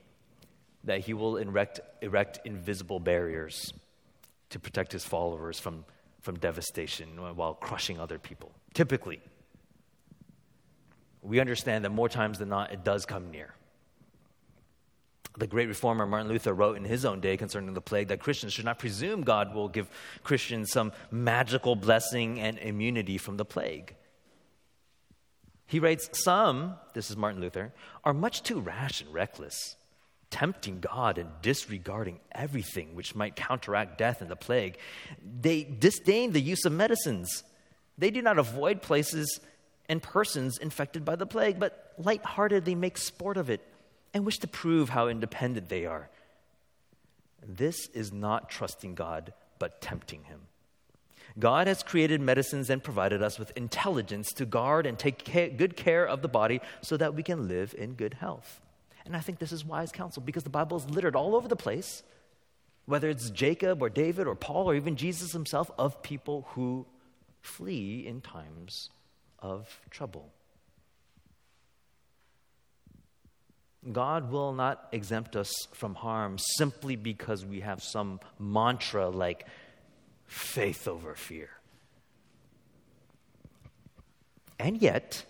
that 0.84 1.00
He 1.00 1.12
will 1.12 1.36
erect, 1.36 1.78
erect 2.00 2.40
invisible 2.46 2.98
barriers 2.98 3.74
to 4.48 4.58
protect 4.58 4.92
His 4.92 5.04
followers 5.04 5.60
from, 5.60 5.84
from 6.22 6.38
devastation 6.38 7.08
while 7.36 7.52
crushing 7.52 8.00
other 8.00 8.18
people. 8.18 8.50
Typically, 8.72 9.20
we 11.20 11.38
understand 11.38 11.84
that 11.84 11.90
more 11.90 12.08
times 12.08 12.38
than 12.38 12.48
not, 12.48 12.72
it 12.72 12.82
does 12.82 13.04
come 13.04 13.30
near. 13.30 13.52
The 15.36 15.46
great 15.46 15.68
reformer 15.68 16.06
Martin 16.06 16.28
Luther 16.28 16.54
wrote 16.54 16.78
in 16.78 16.84
his 16.84 17.04
own 17.04 17.20
day 17.20 17.36
concerning 17.36 17.74
the 17.74 17.82
plague 17.82 18.08
that 18.08 18.20
Christians 18.20 18.54
should 18.54 18.64
not 18.64 18.78
presume 18.78 19.20
God 19.20 19.54
will 19.54 19.68
give 19.68 19.90
Christians 20.24 20.72
some 20.72 20.92
magical 21.10 21.76
blessing 21.76 22.40
and 22.40 22.56
immunity 22.56 23.18
from 23.18 23.36
the 23.36 23.44
plague. 23.44 23.96
He 25.70 25.80
writes, 25.80 26.10
Some, 26.12 26.74
this 26.94 27.10
is 27.10 27.16
Martin 27.16 27.40
Luther, 27.40 27.72
are 28.04 28.12
much 28.12 28.42
too 28.42 28.60
rash 28.60 29.00
and 29.00 29.14
reckless, 29.14 29.76
tempting 30.30 30.80
God 30.80 31.16
and 31.16 31.30
disregarding 31.42 32.20
everything 32.32 32.94
which 32.94 33.14
might 33.14 33.36
counteract 33.36 33.96
death 33.96 34.20
and 34.20 34.30
the 34.30 34.36
plague. 34.36 34.76
They 35.40 35.62
disdain 35.64 36.32
the 36.32 36.40
use 36.40 36.64
of 36.64 36.72
medicines 36.72 37.44
they 38.00 38.10
do 38.10 38.22
not 38.22 38.38
avoid 38.38 38.80
places 38.80 39.40
and 39.86 40.02
persons 40.02 40.56
infected 40.56 41.04
by 41.04 41.16
the 41.16 41.26
plague, 41.26 41.60
but 41.60 41.92
lightheartedly 41.98 42.74
make 42.74 42.96
sport 42.96 43.36
of 43.36 43.50
it 43.50 43.60
and 44.14 44.24
wish 44.24 44.38
to 44.38 44.48
prove 44.48 44.88
how 44.88 45.08
independent 45.08 45.68
they 45.68 45.84
are. 45.84 46.08
This 47.46 47.88
is 47.88 48.10
not 48.10 48.48
trusting 48.48 48.94
God, 48.94 49.34
but 49.58 49.82
tempting 49.82 50.24
Him. 50.24 50.40
God 51.38 51.66
has 51.66 51.82
created 51.82 52.20
medicines 52.20 52.70
and 52.70 52.82
provided 52.82 53.22
us 53.22 53.38
with 53.38 53.56
intelligence 53.56 54.32
to 54.32 54.44
guard 54.44 54.86
and 54.86 54.98
take 54.98 55.24
care, 55.24 55.48
good 55.48 55.76
care 55.76 56.06
of 56.06 56.22
the 56.22 56.28
body 56.28 56.60
so 56.82 56.96
that 56.96 57.14
we 57.14 57.22
can 57.22 57.48
live 57.48 57.74
in 57.76 57.94
good 57.94 58.14
health. 58.14 58.60
And 59.04 59.16
I 59.16 59.20
think 59.20 59.38
this 59.38 59.52
is 59.52 59.64
wise 59.64 59.92
counsel 59.92 60.22
because 60.22 60.44
the 60.44 60.50
Bible 60.50 60.76
is 60.76 60.88
littered 60.88 61.16
all 61.16 61.34
over 61.34 61.48
the 61.48 61.56
place, 61.56 62.02
whether 62.86 63.08
it's 63.08 63.30
Jacob 63.30 63.82
or 63.82 63.88
David 63.88 64.26
or 64.26 64.34
Paul 64.34 64.68
or 64.68 64.74
even 64.74 64.96
Jesus 64.96 65.32
himself, 65.32 65.70
of 65.78 66.02
people 66.02 66.46
who 66.50 66.86
flee 67.40 68.06
in 68.06 68.20
times 68.20 68.90
of 69.38 69.80
trouble. 69.90 70.32
God 73.90 74.30
will 74.30 74.52
not 74.52 74.88
exempt 74.92 75.36
us 75.36 75.50
from 75.72 75.94
harm 75.94 76.36
simply 76.38 76.96
because 76.96 77.46
we 77.46 77.60
have 77.60 77.82
some 77.82 78.20
mantra 78.38 79.08
like 79.08 79.46
faith 80.30 80.86
over 80.86 81.14
fear. 81.14 81.50
And 84.60 84.80
yet, 84.80 85.24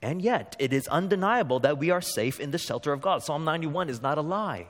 and 0.00 0.22
yet, 0.22 0.54
it 0.60 0.72
is 0.72 0.86
undeniable 0.86 1.60
that 1.60 1.78
we 1.78 1.90
are 1.90 2.00
safe 2.00 2.38
in 2.38 2.52
the 2.52 2.58
shelter 2.58 2.92
of 2.92 3.00
God. 3.00 3.24
Psalm 3.24 3.44
91 3.44 3.88
is 3.90 4.00
not 4.00 4.18
a 4.18 4.22
lie. 4.22 4.68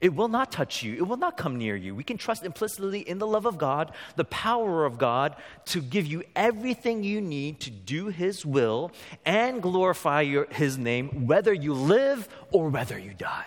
It 0.00 0.14
will 0.14 0.28
not 0.28 0.52
touch 0.52 0.82
you. 0.82 0.94
It 0.94 1.08
will 1.08 1.16
not 1.16 1.36
come 1.36 1.56
near 1.56 1.74
you. 1.74 1.94
We 1.94 2.04
can 2.04 2.18
trust 2.18 2.44
implicitly 2.44 3.00
in 3.00 3.18
the 3.18 3.26
love 3.26 3.46
of 3.46 3.58
God, 3.58 3.92
the 4.14 4.24
power 4.24 4.84
of 4.84 4.96
God 4.96 5.34
to 5.66 5.80
give 5.80 6.06
you 6.06 6.22
everything 6.36 7.02
you 7.02 7.20
need 7.20 7.60
to 7.60 7.70
do 7.70 8.08
His 8.08 8.46
will 8.46 8.92
and 9.24 9.60
glorify 9.60 10.20
your, 10.20 10.46
His 10.50 10.78
name, 10.78 11.26
whether 11.26 11.52
you 11.52 11.74
live 11.74 12.28
or 12.52 12.68
whether 12.68 12.98
you 12.98 13.14
die. 13.14 13.46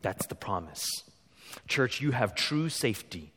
That's 0.00 0.26
the 0.26 0.34
promise. 0.34 0.88
Church, 1.68 2.00
you 2.00 2.12
have 2.12 2.34
true 2.34 2.68
safety 2.70 3.32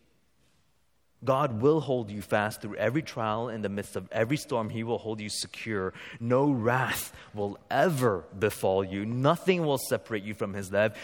God 1.24 1.62
will 1.62 1.80
hold 1.80 2.12
you 2.12 2.22
fast 2.22 2.62
through 2.62 2.76
every 2.76 3.02
trial 3.02 3.50
in 3.50 3.62
the 3.62 3.70
midst 3.70 3.96
of 3.96 4.08
every 4.12 4.38
storm. 4.38 4.70
He 4.70 4.84
will 4.84 4.98
hold 4.98 5.20
you 5.20 5.30
secure. 5.30 5.94
No 6.20 6.52
wrath 6.52 7.14
will 7.34 7.58
ever 7.72 8.26
befall 8.38 8.84
you. 8.84 9.06
Nothing 9.06 9.66
will 9.66 9.78
separate 9.78 10.24
you 10.24 10.34
from 10.34 10.54
his 10.54 10.72
love, 10.72 10.96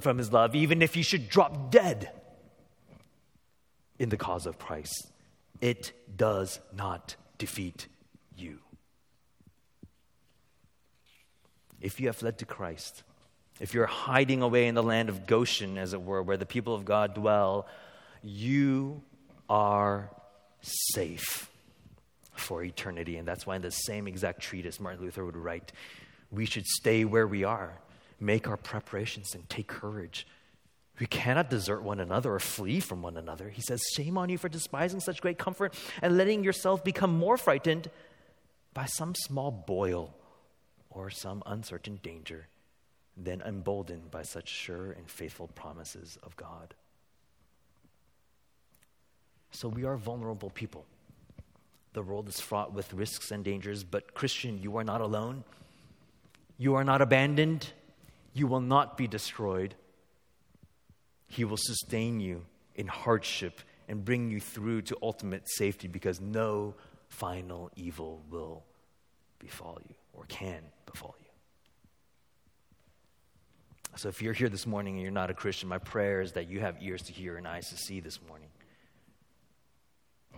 from 0.00 0.18
his 0.18 0.32
love, 0.32 0.54
even 0.54 0.80
if 0.80 0.96
you 0.96 1.02
should 1.02 1.28
drop 1.28 1.70
dead 1.70 2.10
in 3.98 4.08
the 4.08 4.16
cause 4.16 4.46
of 4.46 4.58
Christ. 4.58 5.10
It 5.60 5.92
does 6.16 6.60
not 6.74 7.16
defeat 7.36 7.88
you. 8.36 8.60
If 11.80 12.00
you 12.00 12.06
have 12.06 12.16
fled 12.16 12.38
to 12.38 12.44
Christ, 12.44 13.02
if 13.60 13.74
you're 13.74 13.86
hiding 13.86 14.42
away 14.42 14.66
in 14.66 14.74
the 14.74 14.82
land 14.82 15.08
of 15.08 15.26
Goshen, 15.26 15.78
as 15.78 15.92
it 15.92 16.02
were, 16.02 16.22
where 16.22 16.36
the 16.36 16.46
people 16.46 16.74
of 16.74 16.84
God 16.84 17.14
dwell, 17.14 17.66
you 18.22 19.02
are 19.48 20.10
safe 20.62 21.50
for 22.34 22.62
eternity. 22.62 23.16
And 23.16 23.26
that's 23.26 23.46
why, 23.46 23.56
in 23.56 23.62
the 23.62 23.70
same 23.70 24.06
exact 24.06 24.40
treatise, 24.40 24.80
Martin 24.80 25.02
Luther 25.02 25.24
would 25.24 25.36
write, 25.36 25.72
we 26.30 26.46
should 26.46 26.66
stay 26.66 27.04
where 27.04 27.26
we 27.26 27.44
are, 27.44 27.78
make 28.20 28.48
our 28.48 28.56
preparations, 28.56 29.34
and 29.34 29.48
take 29.48 29.66
courage. 29.66 30.26
We 31.00 31.06
cannot 31.06 31.50
desert 31.50 31.82
one 31.82 32.00
another 32.00 32.34
or 32.34 32.40
flee 32.40 32.80
from 32.80 33.02
one 33.02 33.16
another. 33.16 33.48
He 33.48 33.62
says, 33.62 33.82
Shame 33.94 34.18
on 34.18 34.28
you 34.28 34.38
for 34.38 34.48
despising 34.48 35.00
such 35.00 35.20
great 35.20 35.38
comfort 35.38 35.74
and 36.02 36.16
letting 36.16 36.42
yourself 36.42 36.82
become 36.82 37.16
more 37.16 37.36
frightened 37.36 37.88
by 38.74 38.86
some 38.86 39.14
small 39.14 39.50
boil 39.50 40.14
or 40.90 41.10
some 41.10 41.42
uncertain 41.46 42.00
danger 42.02 42.48
than 43.16 43.40
emboldened 43.42 44.10
by 44.10 44.22
such 44.22 44.48
sure 44.48 44.92
and 44.92 45.08
faithful 45.08 45.48
promises 45.48 46.18
of 46.22 46.36
God. 46.36 46.74
So 49.50 49.68
we 49.68 49.84
are 49.84 49.96
vulnerable 49.96 50.50
people. 50.50 50.84
The 51.94 52.02
world 52.02 52.28
is 52.28 52.38
fraught 52.38 52.72
with 52.72 52.92
risks 52.92 53.30
and 53.30 53.44
dangers, 53.44 53.82
but 53.82 54.14
Christian, 54.14 54.58
you 54.58 54.76
are 54.76 54.84
not 54.84 55.00
alone. 55.00 55.44
You 56.58 56.74
are 56.74 56.84
not 56.84 57.00
abandoned. 57.00 57.72
You 58.34 58.46
will 58.46 58.60
not 58.60 58.96
be 58.96 59.06
destroyed. 59.06 59.74
He 61.26 61.44
will 61.44 61.56
sustain 61.56 62.20
you 62.20 62.44
in 62.74 62.86
hardship 62.86 63.60
and 63.88 64.04
bring 64.04 64.30
you 64.30 64.38
through 64.40 64.82
to 64.82 64.96
ultimate 65.02 65.48
safety 65.48 65.88
because 65.88 66.20
no 66.20 66.74
final 67.08 67.70
evil 67.74 68.22
will 68.30 68.62
befall 69.38 69.80
you 69.88 69.94
or 70.12 70.24
can 70.28 70.60
befall 70.86 71.14
you. 71.18 71.24
So 73.96 74.08
if 74.08 74.22
you're 74.22 74.34
here 74.34 74.48
this 74.48 74.66
morning 74.66 74.94
and 74.94 75.02
you're 75.02 75.10
not 75.10 75.30
a 75.30 75.34
Christian, 75.34 75.68
my 75.68 75.78
prayer 75.78 76.20
is 76.20 76.32
that 76.32 76.48
you 76.48 76.60
have 76.60 76.76
ears 76.80 77.02
to 77.02 77.12
hear 77.12 77.36
and 77.36 77.48
eyes 77.48 77.68
to 77.70 77.76
see 77.76 78.00
this 78.00 78.20
morning. 78.28 78.48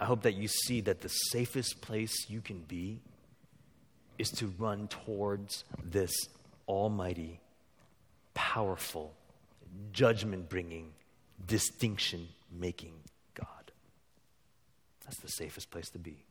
I 0.00 0.06
hope 0.06 0.22
that 0.22 0.34
you 0.34 0.48
see 0.48 0.80
that 0.82 1.02
the 1.02 1.08
safest 1.08 1.82
place 1.82 2.28
you 2.28 2.40
can 2.40 2.60
be 2.60 3.00
is 4.18 4.30
to 4.30 4.52
run 4.58 4.88
towards 4.88 5.64
this 5.84 6.10
almighty, 6.66 7.40
powerful, 8.32 9.14
judgment 9.92 10.48
bringing, 10.48 10.92
distinction 11.46 12.28
making 12.50 12.94
God. 13.34 13.72
That's 15.04 15.20
the 15.20 15.28
safest 15.28 15.70
place 15.70 15.90
to 15.90 15.98
be. 15.98 16.24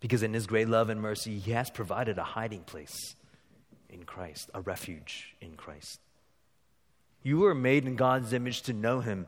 Because 0.00 0.22
in 0.22 0.32
His 0.32 0.46
great 0.46 0.68
love 0.68 0.88
and 0.88 1.00
mercy, 1.00 1.38
He 1.38 1.52
has 1.52 1.70
provided 1.70 2.18
a 2.18 2.24
hiding 2.24 2.62
place 2.62 3.14
in 3.90 4.04
Christ, 4.04 4.50
a 4.54 4.60
refuge 4.62 5.34
in 5.40 5.54
Christ. 5.54 6.00
You 7.22 7.38
were 7.38 7.54
made 7.54 7.86
in 7.86 7.96
God's 7.96 8.32
image 8.32 8.62
to 8.62 8.72
know 8.72 9.00
Him. 9.00 9.26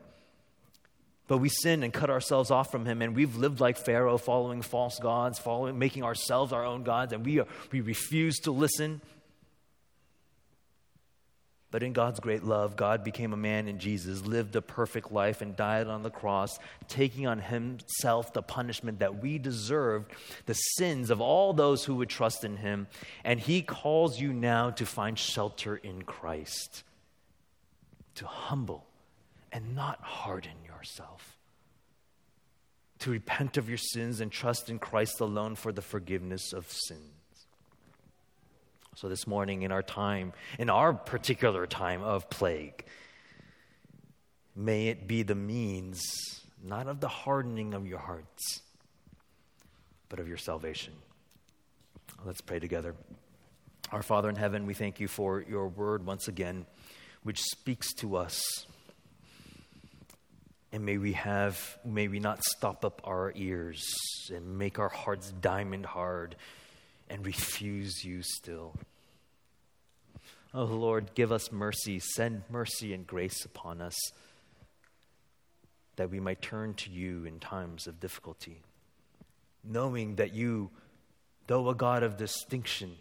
But 1.26 1.38
we 1.38 1.48
sin 1.48 1.82
and 1.82 1.92
cut 1.92 2.10
ourselves 2.10 2.50
off 2.50 2.70
from 2.70 2.84
him, 2.84 3.00
and 3.00 3.16
we've 3.16 3.36
lived 3.36 3.58
like 3.58 3.78
Pharaoh, 3.78 4.18
following 4.18 4.60
false 4.60 4.98
gods, 4.98 5.38
following, 5.38 5.78
making 5.78 6.02
ourselves 6.02 6.52
our 6.52 6.64
own 6.64 6.82
gods, 6.82 7.12
and 7.12 7.24
we, 7.24 7.40
are, 7.40 7.46
we 7.72 7.80
refuse 7.80 8.36
to 8.40 8.50
listen. 8.50 9.00
But 11.70 11.82
in 11.82 11.92
God's 11.92 12.20
great 12.20 12.44
love, 12.44 12.76
God 12.76 13.02
became 13.02 13.32
a 13.32 13.38
man 13.38 13.66
in 13.68 13.78
Jesus, 13.78 14.24
lived 14.24 14.54
a 14.54 14.62
perfect 14.62 15.10
life, 15.10 15.40
and 15.40 15.56
died 15.56 15.86
on 15.86 16.02
the 16.02 16.10
cross, 16.10 16.58
taking 16.88 17.26
on 17.26 17.40
himself 17.40 18.32
the 18.32 18.42
punishment 18.42 18.98
that 18.98 19.20
we 19.20 19.38
deserved, 19.38 20.12
the 20.44 20.54
sins 20.54 21.08
of 21.10 21.22
all 21.22 21.52
those 21.54 21.84
who 21.84 21.96
would 21.96 22.10
trust 22.10 22.44
in 22.44 22.58
him. 22.58 22.86
And 23.24 23.40
he 23.40 23.62
calls 23.62 24.20
you 24.20 24.32
now 24.32 24.70
to 24.70 24.84
find 24.84 25.18
shelter 25.18 25.74
in 25.74 26.02
Christ, 26.02 26.84
to 28.16 28.26
humble 28.26 28.84
and 29.50 29.74
not 29.74 30.00
harden 30.00 30.63
yourself, 30.84 31.38
to 32.98 33.10
repent 33.10 33.56
of 33.56 33.70
your 33.70 33.78
sins 33.78 34.20
and 34.20 34.30
trust 34.30 34.68
in 34.68 34.78
Christ 34.78 35.18
alone 35.20 35.54
for 35.54 35.72
the 35.72 35.80
forgiveness 35.80 36.52
of 36.52 36.70
sins. 36.70 37.00
So, 38.96 39.08
this 39.08 39.26
morning, 39.26 39.62
in 39.62 39.72
our 39.72 39.82
time, 39.82 40.34
in 40.58 40.68
our 40.68 40.92
particular 40.92 41.66
time 41.66 42.02
of 42.02 42.28
plague, 42.28 42.84
may 44.54 44.88
it 44.88 45.08
be 45.08 45.22
the 45.22 45.34
means, 45.34 46.02
not 46.62 46.86
of 46.86 47.00
the 47.00 47.08
hardening 47.08 47.72
of 47.72 47.86
your 47.86 47.98
hearts, 47.98 48.60
but 50.10 50.20
of 50.20 50.28
your 50.28 50.36
salvation. 50.36 50.92
Let's 52.26 52.42
pray 52.42 52.58
together. 52.58 52.94
Our 53.90 54.02
Father 54.02 54.28
in 54.28 54.36
heaven, 54.36 54.66
we 54.66 54.74
thank 54.74 55.00
you 55.00 55.08
for 55.08 55.44
your 55.48 55.68
word 55.68 56.04
once 56.04 56.28
again, 56.28 56.66
which 57.22 57.40
speaks 57.40 57.94
to 57.94 58.16
us. 58.16 58.66
And 60.74 60.84
may 60.84 60.98
we 60.98 61.12
have, 61.12 61.78
may 61.84 62.08
we 62.08 62.18
not 62.18 62.42
stop 62.42 62.84
up 62.84 63.00
our 63.04 63.32
ears 63.36 63.80
and 64.28 64.58
make 64.58 64.80
our 64.80 64.88
hearts 64.88 65.30
diamond 65.40 65.86
hard 65.86 66.34
and 67.08 67.24
refuse 67.24 68.02
you 68.02 68.22
still. 68.24 68.74
Oh 70.52 70.64
Lord, 70.64 71.14
give 71.14 71.30
us 71.30 71.52
mercy. 71.52 72.00
Send 72.00 72.42
mercy 72.50 72.92
and 72.92 73.06
grace 73.06 73.44
upon 73.44 73.80
us 73.80 73.94
that 75.94 76.10
we 76.10 76.18
might 76.18 76.42
turn 76.42 76.74
to 76.74 76.90
you 76.90 77.24
in 77.24 77.38
times 77.38 77.86
of 77.86 78.00
difficulty, 78.00 78.60
knowing 79.62 80.16
that 80.16 80.34
you, 80.34 80.70
though 81.46 81.68
a 81.68 81.74
God 81.76 82.02
of 82.02 82.16
distinction, 82.16 82.96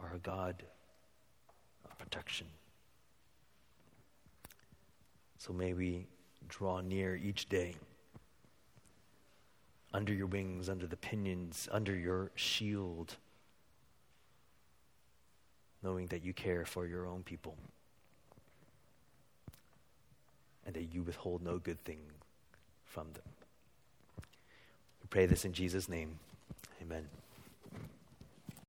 are 0.00 0.14
a 0.14 0.18
God 0.18 0.62
of 1.84 1.98
protection. 1.98 2.46
So 5.38 5.52
may 5.52 5.72
we 5.72 6.06
draw 6.48 6.80
near 6.80 7.16
each 7.16 7.48
day 7.48 7.76
under 9.94 10.12
your 10.12 10.26
wings, 10.26 10.68
under 10.68 10.86
the 10.86 10.96
pinions, 10.96 11.68
under 11.72 11.96
your 11.96 12.30
shield, 12.34 13.16
knowing 15.82 16.06
that 16.06 16.24
you 16.24 16.34
care 16.34 16.64
for 16.64 16.86
your 16.86 17.06
own 17.06 17.22
people 17.22 17.56
and 20.66 20.74
that 20.74 20.92
you 20.92 21.02
withhold 21.02 21.42
no 21.42 21.58
good 21.58 21.82
thing 21.84 22.00
from 22.84 23.06
them. 23.12 23.22
We 25.00 25.06
pray 25.08 25.26
this 25.26 25.44
in 25.44 25.52
Jesus' 25.52 25.88
name. 25.88 26.18
Amen. 26.82 27.06